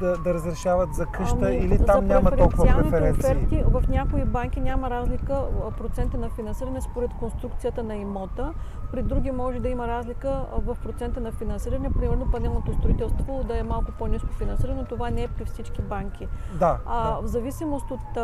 да, 0.00 0.16
да 0.16 0.34
разрешават 0.34 0.94
за 0.94 1.06
къща, 1.06 1.36
Ами, 1.42 1.56
или 1.56 1.84
там 1.84 2.06
няма 2.06 2.30
толкова 2.30 2.64
преференции. 2.64 3.20
Оферти, 3.20 3.62
в 3.66 3.82
някои 3.88 4.24
банки 4.24 4.60
няма 4.60 4.90
разлика 4.90 5.44
процента 5.78 6.18
на 6.18 6.30
финансиране 6.30 6.80
според 6.80 7.10
конструкцията 7.14 7.82
на 7.82 7.96
имота. 7.96 8.52
При 8.92 9.02
други 9.02 9.30
може 9.30 9.60
да 9.60 9.68
има 9.68 9.88
разлика 9.88 10.44
в 10.52 10.76
процента 10.82 11.20
на 11.20 11.32
финансиране. 11.32 11.92
Примерно 11.92 12.30
панелното 12.30 12.72
строителство 12.72 13.44
да 13.48 13.58
е 13.58 13.62
малко 13.62 13.92
по-низко 13.98 14.28
финансирано. 14.28 14.84
Това 14.84 15.10
не 15.10 15.22
е 15.22 15.28
при 15.28 15.44
всички 15.44 15.82
банки. 15.82 16.28
Да, 16.58 16.78
А, 16.86 17.10
да. 17.10 17.20
В 17.22 17.26
зависимост 17.26 17.90
от, 17.90 18.18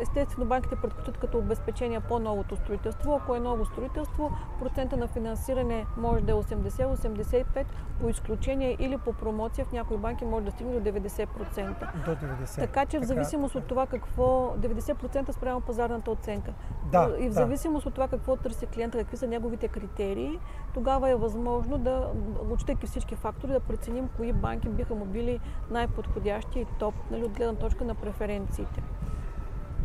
естествено, 0.00 0.46
банките 0.46 0.76
предпочитат 0.76 1.18
като 1.18 1.38
обезпечение 1.38 2.00
по-новото 2.00 2.56
строителство. 2.56 3.20
Ако 3.22 3.34
е 3.34 3.40
ново 3.40 3.64
строителство, 3.64 4.30
процента 4.58 4.96
на 4.96 5.08
финансиране 5.08 5.86
може 5.96 6.24
да 6.24 6.32
е 6.32 6.34
80-85, 6.34 7.64
по 8.00 8.08
изключение 8.08 8.76
или 8.78 8.98
по 8.98 9.12
промоция 9.12 9.64
в 9.64 9.72
някои 9.72 9.96
банки 9.96 10.24
може 10.24 10.44
да 10.44 10.50
стигне 10.50 10.79
до 10.80 10.90
90%. 10.90 12.04
До 12.04 12.10
90. 12.10 12.56
Така 12.56 12.86
че 12.86 12.98
в 12.98 13.04
зависимост 13.04 13.54
от 13.54 13.64
това 13.64 13.86
какво, 13.86 14.54
90% 14.58 15.32
спрямо 15.32 15.60
пазарната 15.60 16.10
оценка. 16.10 16.52
Да, 16.92 17.16
и 17.18 17.28
в 17.28 17.28
да. 17.28 17.34
зависимост 17.34 17.86
от 17.86 17.94
това 17.94 18.08
какво 18.08 18.36
търси 18.36 18.66
клиента, 18.66 18.98
какви 18.98 19.16
са 19.16 19.26
неговите 19.26 19.68
критерии, 19.68 20.38
тогава 20.74 21.10
е 21.10 21.14
възможно 21.14 21.78
да, 21.78 22.10
отчитайки 22.50 22.86
всички 22.86 23.16
фактори, 23.16 23.52
да 23.52 23.60
преценим 23.60 24.08
кои 24.16 24.32
банки 24.32 24.68
биха 24.68 24.94
му 24.94 25.04
били 25.04 25.40
най-подходящи 25.70 26.60
и 26.60 26.66
топ, 26.78 26.94
нали, 27.10 27.24
от 27.24 27.32
гледна 27.32 27.54
точка 27.54 27.84
на 27.84 27.94
преференциите. 27.94 28.82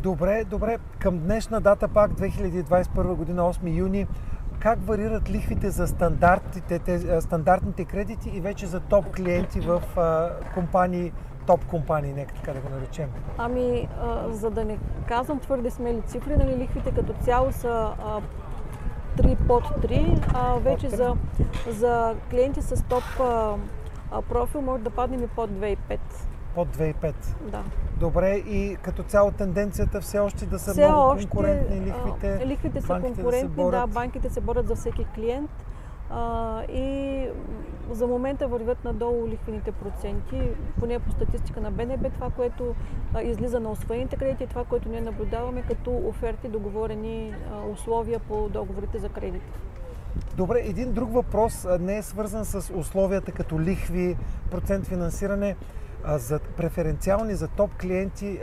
Добре, 0.02 0.44
добре. 0.44 0.78
Към 0.98 1.18
днешна 1.18 1.60
дата 1.60 1.88
пак, 1.88 2.10
2021 2.10 3.14
година, 3.14 3.42
8 3.42 3.76
юни, 3.76 4.06
как 4.60 4.78
варират 4.86 5.30
лихвите 5.30 5.70
за 5.70 5.86
стандартите, 5.86 6.80
а, 6.94 7.20
стандартните 7.20 7.84
кредити 7.84 8.30
и 8.34 8.40
вече 8.40 8.66
за 8.66 8.80
топ 8.80 9.16
клиенти 9.16 9.60
в 9.60 9.82
а, 9.96 10.30
компании, 10.54 11.12
топ 11.46 11.66
компании, 11.66 12.12
нека 12.12 12.34
така 12.34 12.52
да 12.52 12.60
го 12.60 12.68
наречем? 12.68 13.08
Ами, 13.38 13.88
а, 14.00 14.32
за 14.32 14.50
да 14.50 14.64
не 14.64 14.78
казвам 15.08 15.40
твърде 15.40 15.70
смели 15.70 16.02
цифри, 16.06 16.36
нали, 16.36 16.56
лихвите 16.56 16.90
като 16.94 17.12
цяло 17.12 17.52
са 17.52 17.92
а, 18.04 18.20
3 19.16 19.46
под 19.46 19.64
3, 19.64 20.32
а 20.34 20.54
вече 20.54 20.88
за, 20.88 21.14
за 21.68 22.14
клиенти 22.30 22.62
с 22.62 22.82
топ 22.82 23.04
а, 23.20 23.56
профил 24.28 24.60
може 24.60 24.82
да 24.82 24.90
паднем 24.90 25.22
и 25.22 25.26
под 25.26 25.50
2,5. 25.50 25.98
Под 26.56 26.76
2,5. 26.76 27.14
Да. 27.50 27.62
Добре, 28.00 28.34
и 28.34 28.76
като 28.82 29.02
цяло 29.02 29.30
тенденцията 29.30 30.00
все 30.00 30.18
още 30.18 30.46
да 30.46 30.58
са 30.58 30.72
Все 30.72 30.88
много 30.88 31.08
още 31.08 31.26
конкурентни 31.26 31.76
а, 31.76 31.82
лихвите. 31.86 32.46
лихвите 32.46 32.80
са 32.80 32.86
да 32.86 33.00
се 33.00 33.06
конкурентни, 33.06 33.48
да, 33.48 33.62
борят. 33.62 33.90
банките 33.90 34.30
се 34.30 34.40
борят 34.40 34.68
за 34.68 34.74
всеки 34.74 35.06
клиент. 35.14 35.50
А, 36.10 36.62
и 36.62 37.28
за 37.90 38.06
момента 38.06 38.48
вървят 38.48 38.84
надолу 38.84 39.28
лихвените 39.28 39.72
проценти, 39.72 40.42
поне 40.80 40.98
по 40.98 41.10
статистика 41.12 41.60
на 41.60 41.70
БНБ, 41.70 42.10
това, 42.10 42.30
което 42.30 42.74
а, 43.14 43.22
излиза 43.22 43.60
на 43.60 43.70
освоените 43.70 44.16
кредити, 44.16 44.44
и 44.44 44.46
това, 44.46 44.64
което 44.64 44.88
ние 44.88 45.00
наблюдаваме 45.00 45.62
като 45.62 46.02
оферти, 46.08 46.48
договорени 46.48 47.34
а, 47.52 47.68
условия 47.68 48.18
по 48.18 48.48
договорите 48.48 48.98
за 48.98 49.08
кредит. 49.08 49.42
Добре, 50.36 50.60
един 50.64 50.92
друг 50.92 51.12
въпрос 51.12 51.66
не 51.80 51.96
е 51.96 52.02
свързан 52.02 52.44
с 52.44 52.72
условията 52.74 53.32
като 53.32 53.60
лихви, 53.60 54.16
процент 54.50 54.86
финансиране. 54.86 55.56
За 56.06 56.40
преференциални, 56.56 57.34
за 57.34 57.48
топ 57.48 57.70
клиенти, 57.80 58.40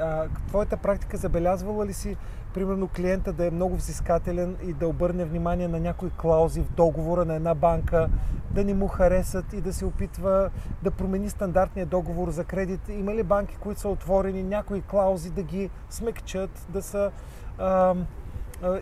твоята 0.47 0.77
практика 0.77 1.17
забелязвала 1.17 1.85
ли 1.85 1.93
си, 1.93 2.17
примерно, 2.53 2.87
клиента 2.87 3.33
да 3.33 3.47
е 3.47 3.51
много 3.51 3.75
взискателен 3.75 4.55
и 4.63 4.73
да 4.73 4.87
обърне 4.87 5.25
внимание 5.25 5.67
на 5.67 5.79
някои 5.79 6.09
клаузи 6.17 6.61
в 6.61 6.71
договора 6.71 7.25
на 7.25 7.35
една 7.35 7.55
банка, 7.55 8.09
да 8.51 8.63
не 8.63 8.73
му 8.73 8.87
харесат 8.87 9.53
и 9.53 9.61
да 9.61 9.73
се 9.73 9.85
опитва 9.85 10.49
да 10.83 10.91
промени 10.91 11.29
стандартния 11.29 11.85
договор 11.85 12.29
за 12.29 12.43
кредит? 12.43 12.89
Има 12.89 13.15
ли 13.15 13.23
банки, 13.23 13.57
които 13.59 13.79
са 13.79 13.89
отворени, 13.89 14.43
някои 14.43 14.81
клаузи 14.81 15.29
да 15.29 15.43
ги 15.43 15.69
смекчат, 15.89 16.65
да 16.69 16.81
са... 16.81 17.11
а, 17.57 17.95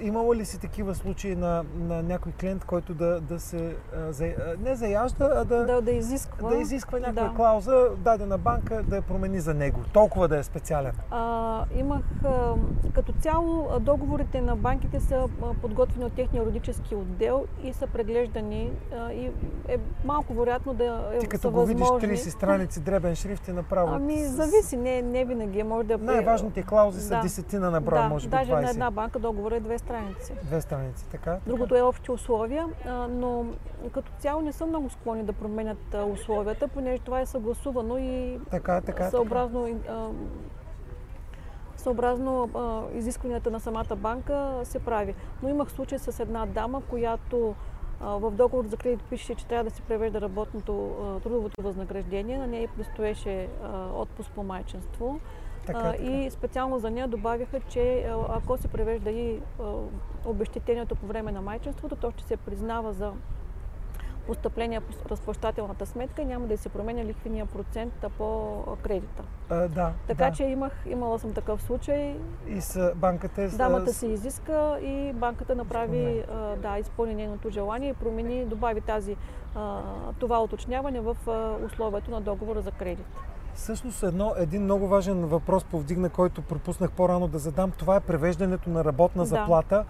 Имало 0.02 0.36
ли 0.36 0.46
си 0.46 0.60
такива 0.60 0.96
случаи 0.96 1.36
на, 1.36 1.66
на 1.80 2.04
някой 2.04 2.32
клиент, 2.32 2.66
който 2.66 2.94
да, 2.94 3.22
да 3.22 3.40
се 3.40 3.76
за, 4.10 4.34
не 4.60 4.76
заяжда, 4.76 5.32
а 5.36 5.46
да, 5.46 5.66
Да, 5.66 5.82
да 5.82 5.92
изисква. 5.92 6.50
да 6.50 6.58
изисква 6.58 7.00
някаква 7.00 7.28
да. 7.28 7.36
клауза, 7.36 7.90
дадена 7.98 8.38
банка 8.38 8.84
да 8.84 8.96
я 8.96 9.02
промени 9.02 9.40
за 9.40 9.54
него. 9.54 9.80
Толкова 9.94 10.28
да 10.28 10.38
е 10.38 10.44
специален. 10.44 10.92
А, 11.12 11.66
имах 11.76 12.02
като 12.94 13.14
цяло 13.14 13.80
договорите 13.80 14.42
на 14.42 14.56
банките 14.56 15.00
са 15.00 15.26
подготвени 15.62 16.06
от 16.06 16.14
техния 16.14 16.44
юридически 16.44 16.96
отдел 16.96 17.46
и 17.64 17.74
са 17.74 17.88
преглеждани 17.88 18.72
и 19.14 19.32
е 19.68 19.78
малко 20.06 20.34
вероятно 20.34 20.74
да 20.74 21.12
е, 21.16 21.20
Ти 21.20 21.28
като 21.28 21.52
го 21.52 21.66
видиш 21.66 21.82
възможни. 21.82 22.10
30 22.10 22.30
страници 22.30 22.80
дребен 22.80 23.16
шрифт 23.16 23.48
и 23.48 23.52
направо. 23.52 23.94
Ами 23.96 24.26
зависи, 24.26 24.78
не, 24.78 25.02
не 25.02 25.26
винаги 25.26 25.60
е, 25.60 25.64
може 25.64 25.88
да... 25.88 25.98
Най-важните 25.98 26.64
клаузи 26.64 27.02
са 27.02 27.10
Да. 27.10 27.22
десетина 27.22 27.72
на 27.72 27.82
брой, 27.82 28.00
да, 28.00 28.10
може 28.10 28.28
би 28.28 28.32
даже 28.32 28.52
20. 28.52 28.62
на 28.62 28.70
една 28.70 28.92
банка 28.92 29.20
договор 29.20 29.52
е 29.52 29.60
две 29.72 29.80
страници. 29.80 30.34
Две 30.44 30.62
страници, 30.62 31.10
така? 31.10 31.40
Другото 31.48 31.76
е 31.76 31.82
общи 31.82 32.12
условия, 32.12 32.68
но 33.10 33.46
като 33.94 34.12
цяло 34.20 34.42
не 34.42 34.52
са 34.52 34.66
много 34.66 34.90
склонни 34.90 35.24
да 35.24 35.34
променят 35.34 35.96
условията, 36.08 36.68
понеже 36.68 37.04
това 37.04 37.22
е 37.22 37.26
съгласувано 37.26 37.98
и 37.98 38.40
Така, 38.50 38.82
така, 38.82 39.10
съобразно, 39.10 39.82
а, 39.90 40.10
съобразно 41.78 42.50
а, 42.56 42.98
изискванията 42.98 43.52
на 43.52 43.60
самата 43.60 43.96
банка 43.96 44.60
се 44.64 44.80
прави. 44.80 45.16
Но 45.44 45.50
имах 45.50 45.72
случай 45.72 46.00
с 46.00 46.20
една 46.20 46.46
дама, 46.46 46.82
която 46.90 47.56
а, 48.02 48.08
в 48.10 48.32
договор 48.32 48.66
за 48.66 48.78
кредит 48.78 49.04
пише, 49.04 49.36
че 49.36 49.46
трябва 49.46 49.64
да 49.64 49.76
се 49.76 49.82
превежда 49.82 50.22
работното 50.22 50.96
а, 51.04 51.20
трудовото 51.20 51.62
възнаграждение. 51.62 52.38
На 52.38 52.48
нея 52.48 52.70
предстоеше 52.78 53.48
а, 53.64 53.88
отпуск 53.94 54.32
по 54.32 54.44
майчинство. 54.44 55.20
Така, 55.66 55.82
така. 55.82 56.04
и 56.04 56.32
специално 56.32 56.80
за 56.80 56.92
нея 56.92 57.08
добавиха, 57.08 57.60
че 57.60 58.06
ако 58.30 58.58
се 58.58 58.68
превежда 58.68 59.12
и 59.12 59.40
обещетението 60.26 60.96
по 60.96 61.06
време 61.06 61.32
на 61.32 61.42
майчинството, 61.42 61.96
то 61.96 62.12
ще 62.12 62.24
се 62.24 62.38
признава 62.38 62.94
за 62.94 63.12
постъпление 64.22 64.82
по 64.82 65.10
разплащателната 65.10 65.86
сметка 65.86 66.22
и 66.22 66.26
няма 66.26 66.48
да 66.48 66.58
се 66.58 66.70
променя 66.70 67.04
лихвения 67.04 67.46
процент 67.46 67.94
по 68.18 68.54
кредита. 68.78 69.24
А, 69.50 69.68
да, 69.68 69.94
Така 70.08 70.26
да. 70.26 70.32
че 70.32 70.44
имах, 70.44 70.72
имала 70.86 71.20
съм 71.20 71.34
такъв 71.34 71.62
случай. 71.62 72.16
И 72.48 72.62
с 72.62 72.94
банката 72.96 73.42
е... 73.42 73.50
с- 73.50 73.58
Дамата 73.58 73.94
се 73.94 74.08
изиска 74.08 74.80
и 74.82 75.14
банката 75.14 75.56
направи, 75.56 76.24
а, 76.32 76.56
да, 76.56 76.78
изпълни 76.78 77.16
нейното 77.16 77.50
желание 77.50 77.90
и 77.90 77.94
промени, 77.94 78.46
добави 78.46 78.82
тази, 78.82 79.16
а, 79.56 79.82
това 80.20 80.40
уточняване 80.40 81.02
в 81.02 81.18
условието 81.66 82.12
на 82.12 82.22
договора 82.22 82.62
за 82.62 82.72
кредит. 82.72 83.06
Всъщност 83.56 84.04
едно, 84.04 84.34
един 84.38 84.64
много 84.64 84.88
важен 84.88 85.26
въпрос 85.26 85.64
повдигна, 85.64 86.10
който 86.10 86.42
пропуснах 86.42 86.92
по-рано 86.92 87.28
да 87.28 87.40
задам. 87.40 87.72
Това 87.72 87.96
е 87.96 88.00
превеждането 88.00 88.70
на 88.70 88.86
работна 88.86 89.24
Да. 89.24 89.30
заплата. 89.30 89.86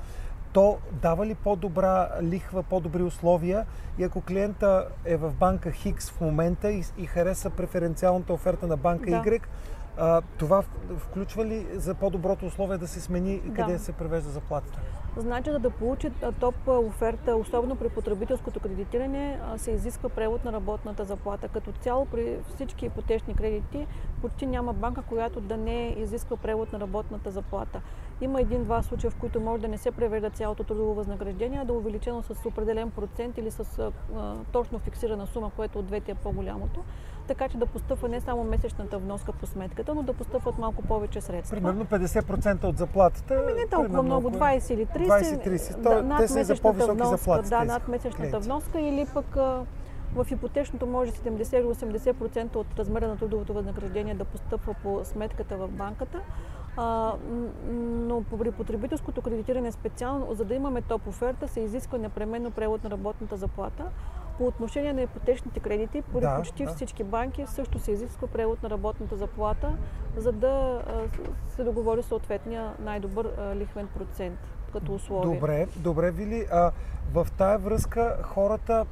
То 0.53 0.77
дава 0.91 1.25
ли 1.25 1.35
по-добра 1.35 2.09
лихва, 2.21 2.63
по-добри 2.63 3.03
условия 3.03 3.65
и 3.97 4.03
ако 4.03 4.21
клиента 4.21 4.87
е 5.05 5.17
в 5.17 5.33
банка 5.33 5.71
Хикс 5.71 6.11
в 6.11 6.21
момента 6.21 6.71
и, 6.71 6.83
и 6.97 7.05
хареса 7.05 7.49
преференциалната 7.49 8.33
оферта 8.33 8.67
на 8.67 8.77
банка 8.77 9.09
Да. 9.09 9.21
Y, 9.23 9.41
а, 10.01 10.21
това 10.37 10.63
включва 10.97 11.45
ли 11.45 11.67
за 11.73 11.95
по-доброто 11.95 12.45
условие 12.45 12.77
да 12.77 12.87
се 12.87 13.01
смени 13.01 13.33
и 13.33 13.49
Да. 13.49 13.53
къде 13.53 13.79
се 13.79 13.91
превежда 13.91 14.29
заплатата? 14.29 14.79
Значи, 15.17 15.51
за 15.51 15.59
да 15.59 15.69
получи 15.69 16.11
топ 16.39 16.55
оферта, 16.67 17.35
особено 17.35 17.75
при 17.75 17.89
потребителското 17.89 18.59
кредитиране, 18.59 19.39
се 19.57 19.71
изисква 19.71 20.09
превод 20.09 20.45
на 20.45 20.51
работната 20.51 21.05
заплата. 21.05 21.47
Като 21.47 21.71
цяло 21.71 22.05
при 22.05 22.37
всички 22.55 22.85
ипотечни 22.85 23.33
кредити 23.35 23.87
почти 24.21 24.45
няма 24.45 24.73
банка, 24.73 25.01
която 25.01 25.41
да 25.41 25.57
не 25.57 25.95
изисква 25.97 26.37
превод 26.37 26.73
на 26.73 26.79
работната 26.79 27.31
заплата. 27.31 27.81
Има 28.21 28.41
един-два 28.41 28.81
случая, 28.83 29.11
в 29.11 29.15
които 29.15 29.41
може 29.41 29.61
да 29.61 29.67
не 29.67 29.77
се 29.77 29.91
превежда 29.91 30.29
цялото 30.29 30.63
трудово 30.63 30.93
възнаграждение, 30.93 31.59
а 31.61 31.65
да 31.65 31.73
е 31.73 31.77
увеличено 31.77 32.23
с 32.23 32.45
определен 32.45 32.91
процент 32.91 33.37
или 33.37 33.51
с 33.51 33.79
а, 33.79 33.91
точно 34.51 34.79
фиксирана 34.79 35.27
сума, 35.27 35.51
което 35.55 35.79
от 35.79 35.85
двете 35.85 36.11
е 36.11 36.15
по-голямото. 36.15 36.83
Така 37.21 37.49
че 37.49 37.57
да 37.57 37.65
постъпва 37.65 38.09
не 38.09 38.21
само 38.21 38.43
месечната 38.43 38.97
вноска 38.97 39.31
по 39.31 39.45
сметката, 39.45 39.95
но 39.95 40.03
да 40.03 40.13
постъпват 40.13 40.57
малко 40.57 40.81
повече 40.81 41.21
средства. 41.21 41.55
Примерно 41.57 41.85
50% 41.85 42.63
от 42.63 42.77
заплатата. 42.77 43.43
Ами 43.43 43.53
не 43.53 43.67
толкова 43.67 44.03
много, 44.03 44.27
ако 44.27 44.37
е- 44.37 44.39
20 44.39 44.69
или 44.69 44.85
30. 44.85 45.07
20-30. 45.07 45.73
То- 45.73 45.81
Да, 45.81 46.01
над 46.01 46.17
те 46.17 46.27
са 46.27 46.33
за 46.33 46.39
месечната 46.39 46.61
по-високи 46.63 46.93
вноска, 46.93 47.17
заплати 47.17 47.49
Да, 47.49 47.63
над 47.63 47.87
месечната 47.87 48.17
клиенти. 48.21 48.37
вноска 48.39 48.79
или 48.79 49.07
пък 49.13 49.35
в 50.15 50.27
ипотечното 50.31 50.85
може 50.85 51.11
70 51.11 51.57
или 51.57 51.65
80% 51.65 52.55
от 52.55 52.79
размера 52.79 53.07
на 53.07 53.17
трудовото 53.17 53.53
възнаграждение 53.53 54.13
да 54.13 54.25
постъпва 54.25 54.73
по 54.73 55.01
сметката 55.03 55.57
в 55.57 55.67
банката. 55.67 56.19
А, 56.77 57.13
но 57.71 58.23
при 58.23 58.51
потребителското 58.51 59.21
кредитиране 59.21 59.71
специално, 59.71 60.33
за 60.33 60.45
да 60.45 60.55
имаме 60.55 60.81
топ 60.81 61.07
оферта, 61.07 61.47
се 61.47 61.59
изисква 61.59 61.97
непременно 61.97 62.51
превод 62.51 62.83
на 62.83 62.89
работната 62.89 63.37
заплата. 63.37 63.83
По 64.41 64.47
отношение 64.47 64.93
на 64.93 65.01
ипотечните 65.01 65.59
кредити, 65.59 66.01
при 66.13 66.19
Да, 66.19 66.37
почти 66.37 66.65
да. 66.65 66.71
всички 66.71 67.03
банки 67.03 67.45
също 67.47 67.79
се 67.79 67.91
изисква 67.91 68.27
превод 68.27 68.63
на 68.63 68.69
работната 68.69 69.15
заплата, 69.17 69.77
за 70.17 70.31
да 70.31 70.81
се 71.47 71.63
договори 71.63 72.03
съответния 72.03 72.73
най-добър 72.79 73.31
лихвен 73.55 73.87
процент 73.87 74.39
като 74.73 74.93
условие. 74.93 75.35
Добре, 75.35 75.67
добре, 75.77 76.11
Вили. 76.11 76.45
А, 76.51 76.71
в 77.13 77.27
тая 77.37 77.57
връзка 77.57 78.17
хората, 78.21 78.85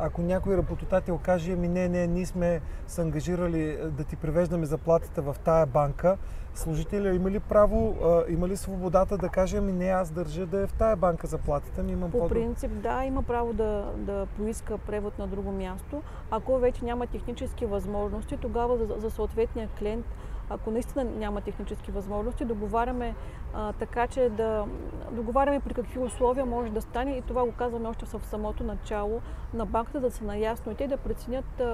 ако 0.00 0.22
някой 0.22 0.56
работодател 0.56 1.18
каже, 1.18 1.52
ами 1.52 1.68
не, 1.68 1.88
не, 1.88 2.06
ние 2.06 2.26
сме 2.26 2.60
се 2.86 3.00
ангажирали 3.00 3.78
да 3.90 4.04
ти 4.04 4.16
превеждаме 4.16 4.66
заплатата 4.66 5.22
в 5.22 5.36
тая 5.44 5.66
банка, 5.66 6.16
служителя 6.54 7.14
има 7.14 7.30
ли 7.30 7.40
право, 7.40 7.96
има 8.28 8.48
ли 8.48 8.56
свободата 8.56 9.18
да 9.18 9.28
каже, 9.28 9.56
ами 9.56 9.72
не, 9.72 9.88
аз 9.88 10.10
държа 10.10 10.46
да 10.46 10.60
е 10.60 10.66
в 10.66 10.72
тая 10.72 10.96
банка 10.96 11.26
заплатата 11.26 11.82
ми, 11.82 11.92
имам 11.92 12.10
По 12.10 12.18
по 12.18 12.28
принцип, 12.28 12.70
да, 12.70 13.04
има 13.04 13.22
право 13.22 13.52
да, 13.52 13.92
да 13.96 14.26
поиска 14.36 14.78
превод 14.78 15.18
на 15.18 15.26
друго 15.26 15.52
място. 15.52 16.02
Ако 16.30 16.58
вече 16.58 16.84
няма 16.84 17.06
технически 17.06 17.66
възможности, 17.66 18.36
тогава 18.36 18.76
за, 18.76 18.94
за 18.98 19.10
съответния 19.10 19.68
клиент, 19.78 20.06
ако 20.50 20.70
наистина 20.70 21.04
няма 21.06 21.40
технически 21.40 21.90
възможности, 21.90 22.44
договаряме 22.44 23.14
а, 23.54 23.72
така, 23.72 24.06
че 24.06 24.28
да 24.28 24.64
договаряме 25.10 25.60
при 25.60 25.74
какви 25.74 25.98
условия 25.98 26.46
може 26.46 26.70
да 26.70 26.82
стане 26.82 27.10
и 27.12 27.22
това 27.22 27.44
го 27.44 27.52
казваме 27.52 27.88
още 27.88 28.06
в 28.06 28.20
самото 28.20 28.64
начало 28.64 29.20
на 29.54 29.66
банката 29.66 30.00
да 30.00 30.10
са 30.10 30.24
наясно 30.24 30.72
и 30.72 30.74
те 30.74 30.86
да 30.88 30.96
преценят 30.96 31.60
а, 31.60 31.64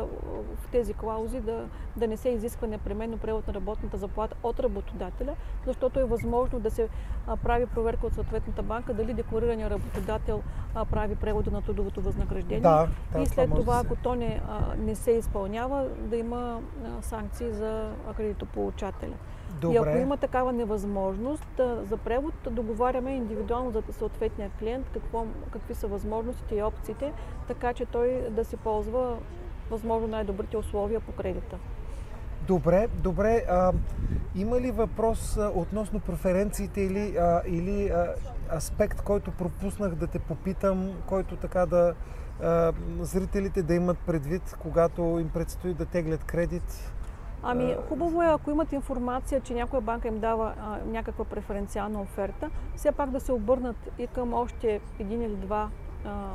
в 0.57 0.71
тези 0.73 0.95
клаузи 0.95 1.41
да, 1.41 1.65
да 1.97 2.09
не 2.09 2.17
се 2.17 2.29
изисква 2.29 2.69
непременно 2.69 3.19
превод 3.19 3.47
на 3.47 3.55
работната 3.55 3.97
заплата 3.97 4.37
от 4.43 4.61
работодателя, 4.61 5.35
защото 5.67 6.00
е 6.00 6.05
възможно 6.05 6.61
да 6.61 6.71
се 6.71 6.89
а, 7.27 7.37
прави 7.37 7.67
проверка 7.67 8.07
от 8.07 8.15
съответната 8.15 8.62
банка 8.62 8.95
дали 8.95 9.15
декларирания 9.15 9.71
работодател 9.71 10.42
а, 10.75 10.85
прави 10.85 11.16
превода 11.16 11.51
на 11.51 11.62
трудовото 11.62 12.01
възнаграждение. 12.01 12.61
Да, 12.61 12.88
да, 13.12 13.23
и 13.23 13.27
след 13.27 13.51
това, 13.51 13.75
да 13.75 13.81
се- 13.81 13.87
ако 13.87 13.97
то 13.97 14.14
не, 14.14 14.40
а, 14.49 14.75
не 14.77 14.94
се 14.94 15.11
изпълнява, 15.11 15.88
да 15.99 16.16
има 16.16 16.61
а, 16.99 17.03
санкции 17.03 17.53
за 17.53 17.90
а, 18.09 18.14
кредитополучателя. 18.61 19.16
Добре. 19.61 19.75
И 19.75 19.79
ако 19.79 19.99
има 19.99 20.16
такава 20.16 20.53
невъзможност 20.53 21.61
за 21.83 21.96
превод, 21.96 22.35
договаряме 22.51 23.16
индивидуално 23.16 23.70
за 23.70 23.83
съответния 23.90 24.51
клиент 24.59 24.87
какво, 24.94 25.27
какви 25.53 25.75
са 25.75 25.87
възможностите 25.87 26.55
и 26.55 26.62
опциите, 26.62 27.12
така 27.49 27.73
че 27.73 27.87
той 27.87 28.29
да 28.31 28.44
си 28.44 28.57
ползва 28.57 29.16
възможно 29.70 30.09
най-добрите 30.09 30.57
условия 30.57 31.01
по 31.01 31.12
кредита. 31.12 31.57
Добре, 32.46 32.88
добре. 32.94 33.44
А, 33.49 33.73
има 34.35 34.61
ли 34.61 34.70
въпрос 34.70 35.37
а, 35.37 35.53
относно 35.55 36.01
преференциите 36.01 36.81
или, 36.81 37.16
а, 37.16 37.42
или 37.46 37.88
а, 37.88 38.14
аспект, 38.57 39.03
който 39.03 39.31
пропуснах 39.31 39.94
да 39.94 40.07
те 40.07 40.18
попитам, 40.18 40.90
който 41.07 41.37
така 41.37 41.66
да 41.66 41.94
а, 42.42 42.73
зрителите 43.01 43.62
да 43.62 43.75
имат 43.75 43.99
предвид, 43.99 44.57
когато 44.59 45.03
им 45.03 45.29
предстои 45.29 45.75
да 45.75 45.85
теглят 45.85 46.25
кредит? 46.25 46.92
Ами, 47.42 47.72
А, 47.72 47.83
хубаво 47.88 48.22
е, 48.22 48.26
ако 48.26 48.50
имат 48.50 48.72
информация, 48.72 49.40
че 49.40 49.55
някоя 49.55 49.81
банка 49.83 50.09
им 50.09 50.18
дава 50.18 50.55
а, 50.59 50.79
някаква 50.87 51.24
преференциална 51.24 52.00
оферта, 52.00 52.50
все 52.76 52.92
пак 52.92 53.11
да 53.11 53.20
се 53.20 53.33
обърнат 53.33 53.76
и 53.98 54.07
към 54.07 54.35
още 54.35 54.81
един 54.98 55.22
или 55.22 55.37
два 55.37 55.70
а, 56.05 56.26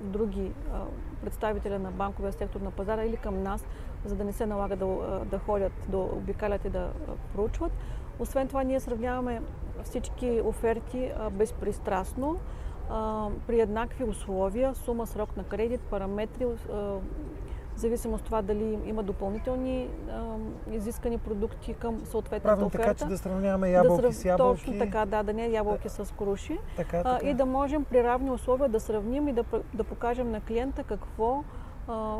други 0.00 0.52
а, 0.72 0.80
представителя 1.22 1.78
на 1.78 1.90
банковия 1.90 2.32
сектор 2.32 2.60
на 2.60 2.70
пазара 2.70 3.04
или 3.04 3.16
към 3.16 3.42
нас, 3.42 3.66
за 4.04 4.16
да 4.16 4.24
не 4.24 4.32
се 4.32 4.46
налага 4.46 4.76
да, 4.76 4.86
да 5.24 5.38
ходят, 5.38 5.72
да 5.88 5.98
обикалят 5.98 6.64
и 6.64 6.70
да 6.70 6.92
проучват. 7.34 7.72
Освен 8.18 8.48
това, 8.48 8.62
ние 8.62 8.80
сравняваме 8.80 9.42
всички 9.84 10.40
оферти 10.44 11.12
а, 11.18 11.30
безпристрастно, 11.30 12.38
а, 12.90 13.28
при 13.46 13.60
еднакви 13.60 14.04
условия, 14.04 14.74
сума, 14.74 15.06
срок 15.06 15.36
на 15.36 15.44
кредит, 15.44 15.80
параметри, 15.80 16.46
а, 16.72 16.96
в 17.78 17.80
зависимост 17.80 18.20
от 18.20 18.26
това 18.26 18.42
дали 18.42 18.78
има 18.84 19.02
допълнителни 19.02 19.88
а, 20.10 20.22
изискани 20.70 21.18
продукти 21.18 21.74
към 21.74 22.00
съответната 22.00 22.42
Правим 22.44 22.66
оферта. 22.66 22.82
така, 22.84 22.94
че 22.96 23.04
да 23.04 23.18
сравняваме 23.18 23.70
ябълки 23.70 24.02
срав- 24.02 24.14
с 24.14 24.24
ябълки. 24.24 24.64
Точно 24.64 24.78
така, 24.78 25.06
да, 25.06 25.22
да 25.22 25.32
не 25.32 25.44
е 25.44 25.50
ябълки 25.50 25.88
с 25.88 26.14
круши. 26.14 26.58
Така, 26.76 26.98
А, 26.98 27.02
така. 27.04 27.26
и 27.26 27.34
да 27.34 27.46
можем 27.46 27.84
при 27.84 28.04
равни 28.04 28.30
условия 28.30 28.68
да 28.68 28.80
сравним 28.80 29.28
и 29.28 29.32
да, 29.32 29.44
да 29.74 29.84
покажем 29.84 30.30
на 30.30 30.40
клиента 30.40 30.84
какво 30.84 31.44
а, 31.88 32.16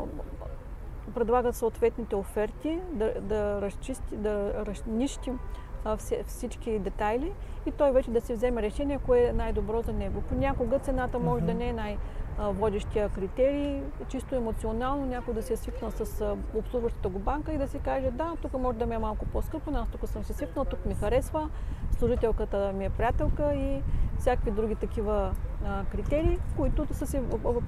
предлагат 1.09 1.55
съответните 1.55 2.15
оферти, 2.15 2.79
да, 2.91 3.13
да, 3.21 3.61
разчисти, 3.61 4.15
да 4.15 4.53
разнищим 4.65 5.39
а, 5.85 5.97
всички 6.25 6.79
детайли 6.79 7.31
и 7.65 7.71
той 7.71 7.91
вече 7.91 8.11
да 8.11 8.21
си 8.21 8.33
вземе 8.33 8.61
решение 8.61 8.99
кое 8.99 9.19
е 9.19 9.33
най-добро 9.33 9.81
за 9.81 9.93
него. 9.93 10.21
Понякога 10.21 10.79
цената 10.79 11.19
може 11.19 11.43
да 11.43 11.51
Мгм. 11.51 11.59
не 11.59 11.67
е 11.67 11.73
най- 11.73 11.97
а, 11.97 11.97
водещия 12.39 13.09
критерий, 13.09 13.81
чисто 14.07 14.35
емоционално 14.35 15.05
някой 15.05 15.33
да 15.33 15.43
се 15.43 15.53
е 15.53 15.57
свикнал 15.57 15.91
с 15.91 16.35
обслужващата 16.55 17.09
го 17.09 17.19
банка 17.19 17.53
и 17.53 17.57
да 17.57 17.67
си 17.67 17.79
каже, 17.79 18.11
да, 18.11 18.33
тук 18.41 18.53
може 18.53 18.77
да 18.77 18.85
ми 18.85 18.95
е 18.95 18.99
малко 18.99 19.25
по-скъпо, 19.25 19.71
но 19.71 19.79
аз 19.79 19.89
тук 19.89 20.09
съм 20.09 20.23
се 20.23 20.33
свикнал, 20.33 20.65
тук 20.65 20.85
ми 20.85 20.93
харесва, 20.93 21.49
служителката 21.97 22.73
ми 22.73 22.85
е 22.85 22.89
приятелка 22.89 23.53
и 23.53 23.81
всякакви 24.19 24.51
други 24.51 24.75
такива 24.75 25.31
а, 25.65 25.83
критерии, 25.85 26.37
които 26.57 26.87
са 26.91 27.07
си 27.07 27.19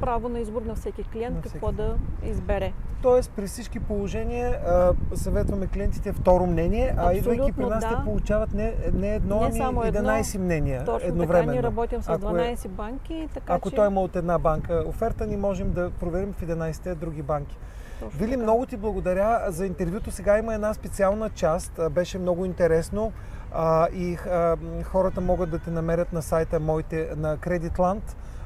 право 0.02 0.30
на 0.30 0.40
избор 0.40 0.62
на 0.62 0.76
всеки 0.76 1.04
клиент 1.04 1.36
На 1.36 1.42
какво 1.42 1.68
всеки. 1.68 1.76
да 1.78 1.96
избере. 2.24 2.74
Тоест, 3.02 3.32
при 3.32 3.48
всички 3.48 3.80
положения 3.80 4.60
а, 4.68 4.94
съветваме 5.16 5.68
клиентите 5.68 6.14
второ 6.14 6.46
мнение, 6.48 6.96
а 6.98 7.14
идвайки 7.14 7.52
при 7.52 7.66
нас 7.66 7.84
те 7.84 7.96
да. 7.96 8.04
получават 8.04 8.54
не, 8.54 8.74
не 8.94 9.16
едно, 9.16 9.40
Не 9.40 9.46
ами 9.46 9.54
само 9.54 9.84
едно, 9.84 10.00
11 10.02 10.38
мнения 10.38 10.86
Точно 10.86 11.08
едновременно. 11.10 11.46
така, 11.46 11.52
ние 11.52 11.64
работим 11.64 12.02
с 12.02 12.10
Ако 12.10 12.30
е- 12.30 12.56
12 12.56 12.68
банки, 12.68 13.28
така 13.34 13.54
Ако 13.54 13.70
че... 13.70 13.76
той 13.76 13.88
има 13.88 14.02
от 14.02 14.16
една 14.16 14.40
банка 14.40 14.84
оферта, 14.88 15.28
ни 15.28 15.38
можем 15.38 15.72
да 15.72 15.92
проверим 15.92 16.34
в 16.34 16.42
11-те 16.42 16.96
други 16.96 17.22
банки. 17.22 17.58
Точно 18.00 18.20
Вили, 18.20 18.32
така. 18.32 18.44
много 18.44 18.66
ти 18.66 18.78
благодаря 18.78 19.46
за 19.48 19.66
интервюто. 19.66 20.12
Сега 20.12 20.38
има 20.38 20.54
една 20.54 20.74
специална 20.74 21.30
част. 21.30 21.80
Беше 21.92 22.20
много 22.20 22.46
интересно 22.46 23.12
а, 23.52 23.88
и 23.94 24.14
а, 24.14 24.58
хората 24.84 25.22
могат 25.22 25.50
да 25.50 25.60
те 25.60 25.72
намерят 25.72 26.14
на 26.14 26.22
сайта 26.22 26.60
моите 26.60 27.10
на 27.18 27.38
Creditland. 27.38 28.02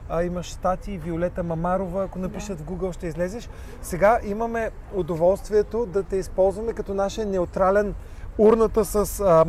А, 0.10 0.24
имаш 0.24 0.52
статии, 0.52 0.98
Виолета 0.98 1.44
Мамарова, 1.44 2.04
ако 2.04 2.20
напишат 2.20 2.60
в 2.60 2.64
Google 2.64 2.92
ще 2.92 3.08
излезеш. 3.08 3.50
Сега 3.82 4.20
имаме 4.24 4.72
удоволствието 4.94 5.86
да 5.86 6.04
те 6.04 6.16
използваме 6.18 6.74
като 6.74 6.94
нашия 6.94 7.28
неутрален 7.28 7.96
урната 8.38 8.86
с, 8.86 9.20
а, 9.20 9.46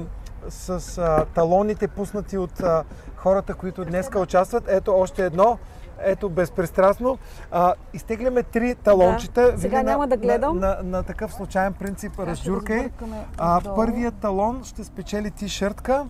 с 0.48 0.98
а, 0.98 1.24
талоните 1.34 1.88
пуснати 1.88 2.38
от 2.38 2.60
а, 2.60 2.84
хората, 3.16 3.54
които 3.54 3.84
днеска 3.84 4.20
участват. 4.20 4.64
Ето 4.68 4.94
още 4.94 5.24
едно. 5.24 5.58
Ето, 6.00 6.28
безпристрастно. 6.28 7.18
А, 7.50 7.74
изтегляме 7.94 8.42
три 8.42 8.74
талончета. 8.74 9.52
Да. 9.52 9.58
Сега 9.58 9.78
Вили, 9.78 9.90
няма 9.90 10.06
да 10.08 10.16
гледам. 10.16 10.58
На, 10.58 10.66
на, 10.66 10.82
на 10.82 11.02
такъв 11.02 11.32
случайен 11.34 11.72
принцип 11.72 12.12
отдолу. 12.18 13.74
първият 13.74 14.14
талон 14.14 14.60
ще 14.64 14.84
спечели 14.84 15.30
ти-шъртка. 15.30 16.06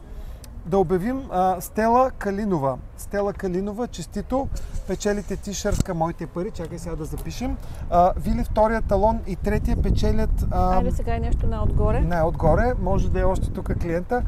Да 0.66 0.78
обявим 0.78 1.22
а, 1.30 1.60
Стела 1.60 2.10
Калинова. 2.10 2.78
Стела 2.96 3.32
Калинова, 3.32 3.86
честито. 3.86 4.48
печелите 4.86 5.36
тишърска 5.36 5.94
Моите 5.94 6.26
пари. 6.26 6.50
Чакай 6.50 6.78
сега 6.78 6.96
да 6.96 7.04
запишем. 7.04 7.56
А, 7.90 8.12
Вили 8.16 8.44
втория 8.44 8.82
талон 8.82 9.20
и 9.26 9.36
третия 9.36 9.76
печелят... 9.82 10.46
А, 10.50 10.76
Айде 10.76 10.90
сега 10.90 11.14
е 11.14 11.18
нещо 11.18 11.46
на-отгоре. 11.46 12.00
най-отгоре. 12.00 12.74
Може 12.82 13.10
да 13.10 13.20
е 13.20 13.24
още 13.24 13.50
тук 13.50 13.78
клиента. 13.80 14.22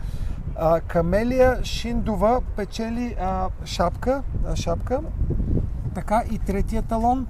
А, 0.61 0.81
Камелия 0.81 1.65
Шиндова 1.65 2.41
печели 2.57 3.17
а, 3.21 3.49
шапка, 3.65 4.23
а, 4.47 4.57
шапка. 4.57 5.01
Така 5.95 6.23
и 6.31 6.39
третия 6.39 6.83
талон, 6.83 7.27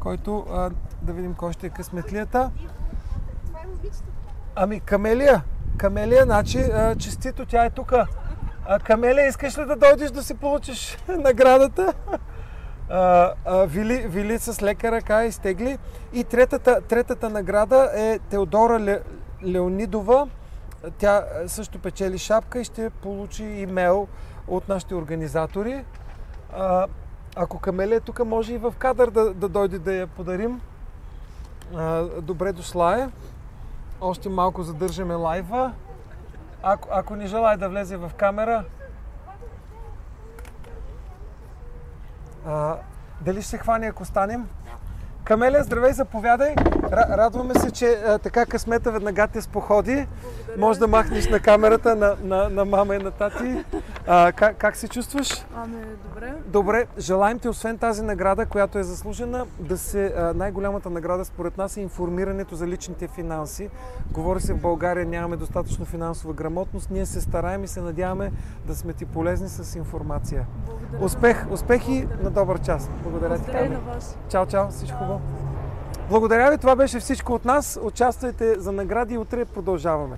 който 0.00 0.46
а, 0.52 0.70
да 1.02 1.12
видим 1.12 1.34
кой 1.34 1.52
ще 1.52 1.66
е 1.66 1.70
късметлията. 1.70 2.50
Ами 4.56 4.80
Камелия, 4.80 5.42
Камелия, 5.76 6.24
значи 6.24 6.58
а, 6.58 6.96
честито, 6.96 7.46
тя 7.46 7.64
е 7.64 7.70
тук. 7.70 7.92
Камелия, 8.84 9.28
искаш 9.28 9.58
ли 9.58 9.64
да 9.64 9.76
дойдеш 9.76 10.10
да 10.10 10.22
си 10.22 10.34
получиш 10.34 10.98
наградата? 11.08 11.92
А, 12.90 13.32
а, 13.44 13.64
Вили, 13.64 14.06
Вили 14.08 14.38
с 14.38 14.62
лека 14.62 14.92
ръка 14.92 15.24
изтегли. 15.24 15.78
И 16.12 16.24
третата, 16.24 16.80
третата 16.80 17.30
награда 17.30 17.90
е 17.94 18.18
Теодора 18.18 18.80
Ле, 18.80 19.00
Леонидова. 19.46 20.28
Тя 20.98 21.24
също 21.46 21.78
печели 21.78 22.18
шапка 22.18 22.60
и 22.60 22.64
ще 22.64 22.90
получи 22.90 23.44
имейл 23.44 24.08
от 24.48 24.68
нашите 24.68 24.94
организатори. 24.94 25.84
А, 26.52 26.86
ако 27.36 27.58
Камелия 27.58 27.96
е 27.96 28.00
тук, 28.00 28.24
може 28.24 28.54
и 28.54 28.58
в 28.58 28.74
кадър 28.78 29.10
да, 29.10 29.34
да 29.34 29.48
дойде 29.48 29.78
да 29.78 29.94
я 29.94 30.06
подарим. 30.06 30.60
А, 31.74 32.02
добре 32.20 32.52
дошла 32.52 33.02
е. 33.02 33.08
Още 34.00 34.28
малко 34.28 34.62
задържаме 34.62 35.14
лайва. 35.14 35.72
Ако, 36.62 36.88
ако 36.92 37.16
не 37.16 37.26
желая 37.26 37.58
да 37.58 37.68
влезе 37.68 37.96
в 37.96 38.10
камера, 38.16 38.64
а, 42.46 42.76
дали 43.20 43.42
ще 43.42 43.50
се 43.50 43.58
хване, 43.58 43.86
ако 43.86 44.04
станем? 44.04 44.48
Камелия, 45.28 45.62
здравей, 45.62 45.92
заповядай. 45.92 46.54
Ра- 46.56 47.16
радваме 47.16 47.54
се, 47.54 47.70
че 47.70 47.86
а, 47.86 48.18
така 48.18 48.46
късмета 48.46 48.90
веднага 48.90 49.28
те 49.32 49.42
споходи. 49.42 50.06
Може 50.58 50.78
да 50.78 50.86
махнеш 50.86 51.28
на 51.28 51.40
камерата 51.40 51.96
на, 51.96 52.16
на, 52.22 52.48
на 52.48 52.64
мама 52.64 52.94
и 52.94 52.98
на 52.98 53.10
тати. 53.10 53.64
А, 54.10 54.32
как, 54.32 54.56
как 54.56 54.76
се 54.76 54.88
чувстваш? 54.88 55.44
Ами, 55.56 55.76
добре. 56.08 56.34
Добре, 56.46 56.86
желаем 56.98 57.38
ти, 57.38 57.48
освен 57.48 57.78
тази 57.78 58.02
награда, 58.02 58.46
която 58.46 58.78
е 58.78 58.82
заслужена, 58.82 59.46
да 59.58 59.78
се, 59.78 60.32
най-голямата 60.34 60.90
награда 60.90 61.24
според 61.24 61.58
нас 61.58 61.76
е 61.76 61.80
информирането 61.80 62.56
за 62.56 62.66
личните 62.66 63.08
финанси. 63.08 63.70
Говори 64.12 64.40
се 64.40 64.54
в 64.54 64.60
България, 64.60 65.06
нямаме 65.06 65.36
достатъчно 65.36 65.84
финансова 65.84 66.32
грамотност. 66.32 66.90
Ние 66.90 67.06
се 67.06 67.20
стараем 67.20 67.64
и 67.64 67.68
се 67.68 67.80
надяваме 67.80 68.32
да 68.66 68.76
сме 68.76 68.92
ти 68.92 69.04
полезни 69.04 69.48
с 69.48 69.78
информация. 69.78 70.46
Благодаря. 70.66 71.04
Успех, 71.04 71.46
успехи 71.50 72.08
на 72.22 72.30
добър 72.30 72.60
час. 72.60 72.90
Благодаря 73.02 73.36
ти, 73.36 73.42
Здравей 73.42 73.62
Ками. 73.62 73.74
на 73.74 73.92
вас. 73.92 74.18
Чао, 74.28 74.46
чао, 74.46 74.68
всичко 74.70 74.98
хубаво. 74.98 75.20
Благодаря 76.08 76.50
ви, 76.50 76.58
това 76.58 76.76
беше 76.76 77.00
всичко 77.00 77.32
от 77.32 77.44
нас. 77.44 77.78
Участвайте 77.82 78.60
за 78.60 78.72
награди 78.72 79.14
и 79.14 79.18
утре 79.18 79.44
продължаваме. 79.44 80.16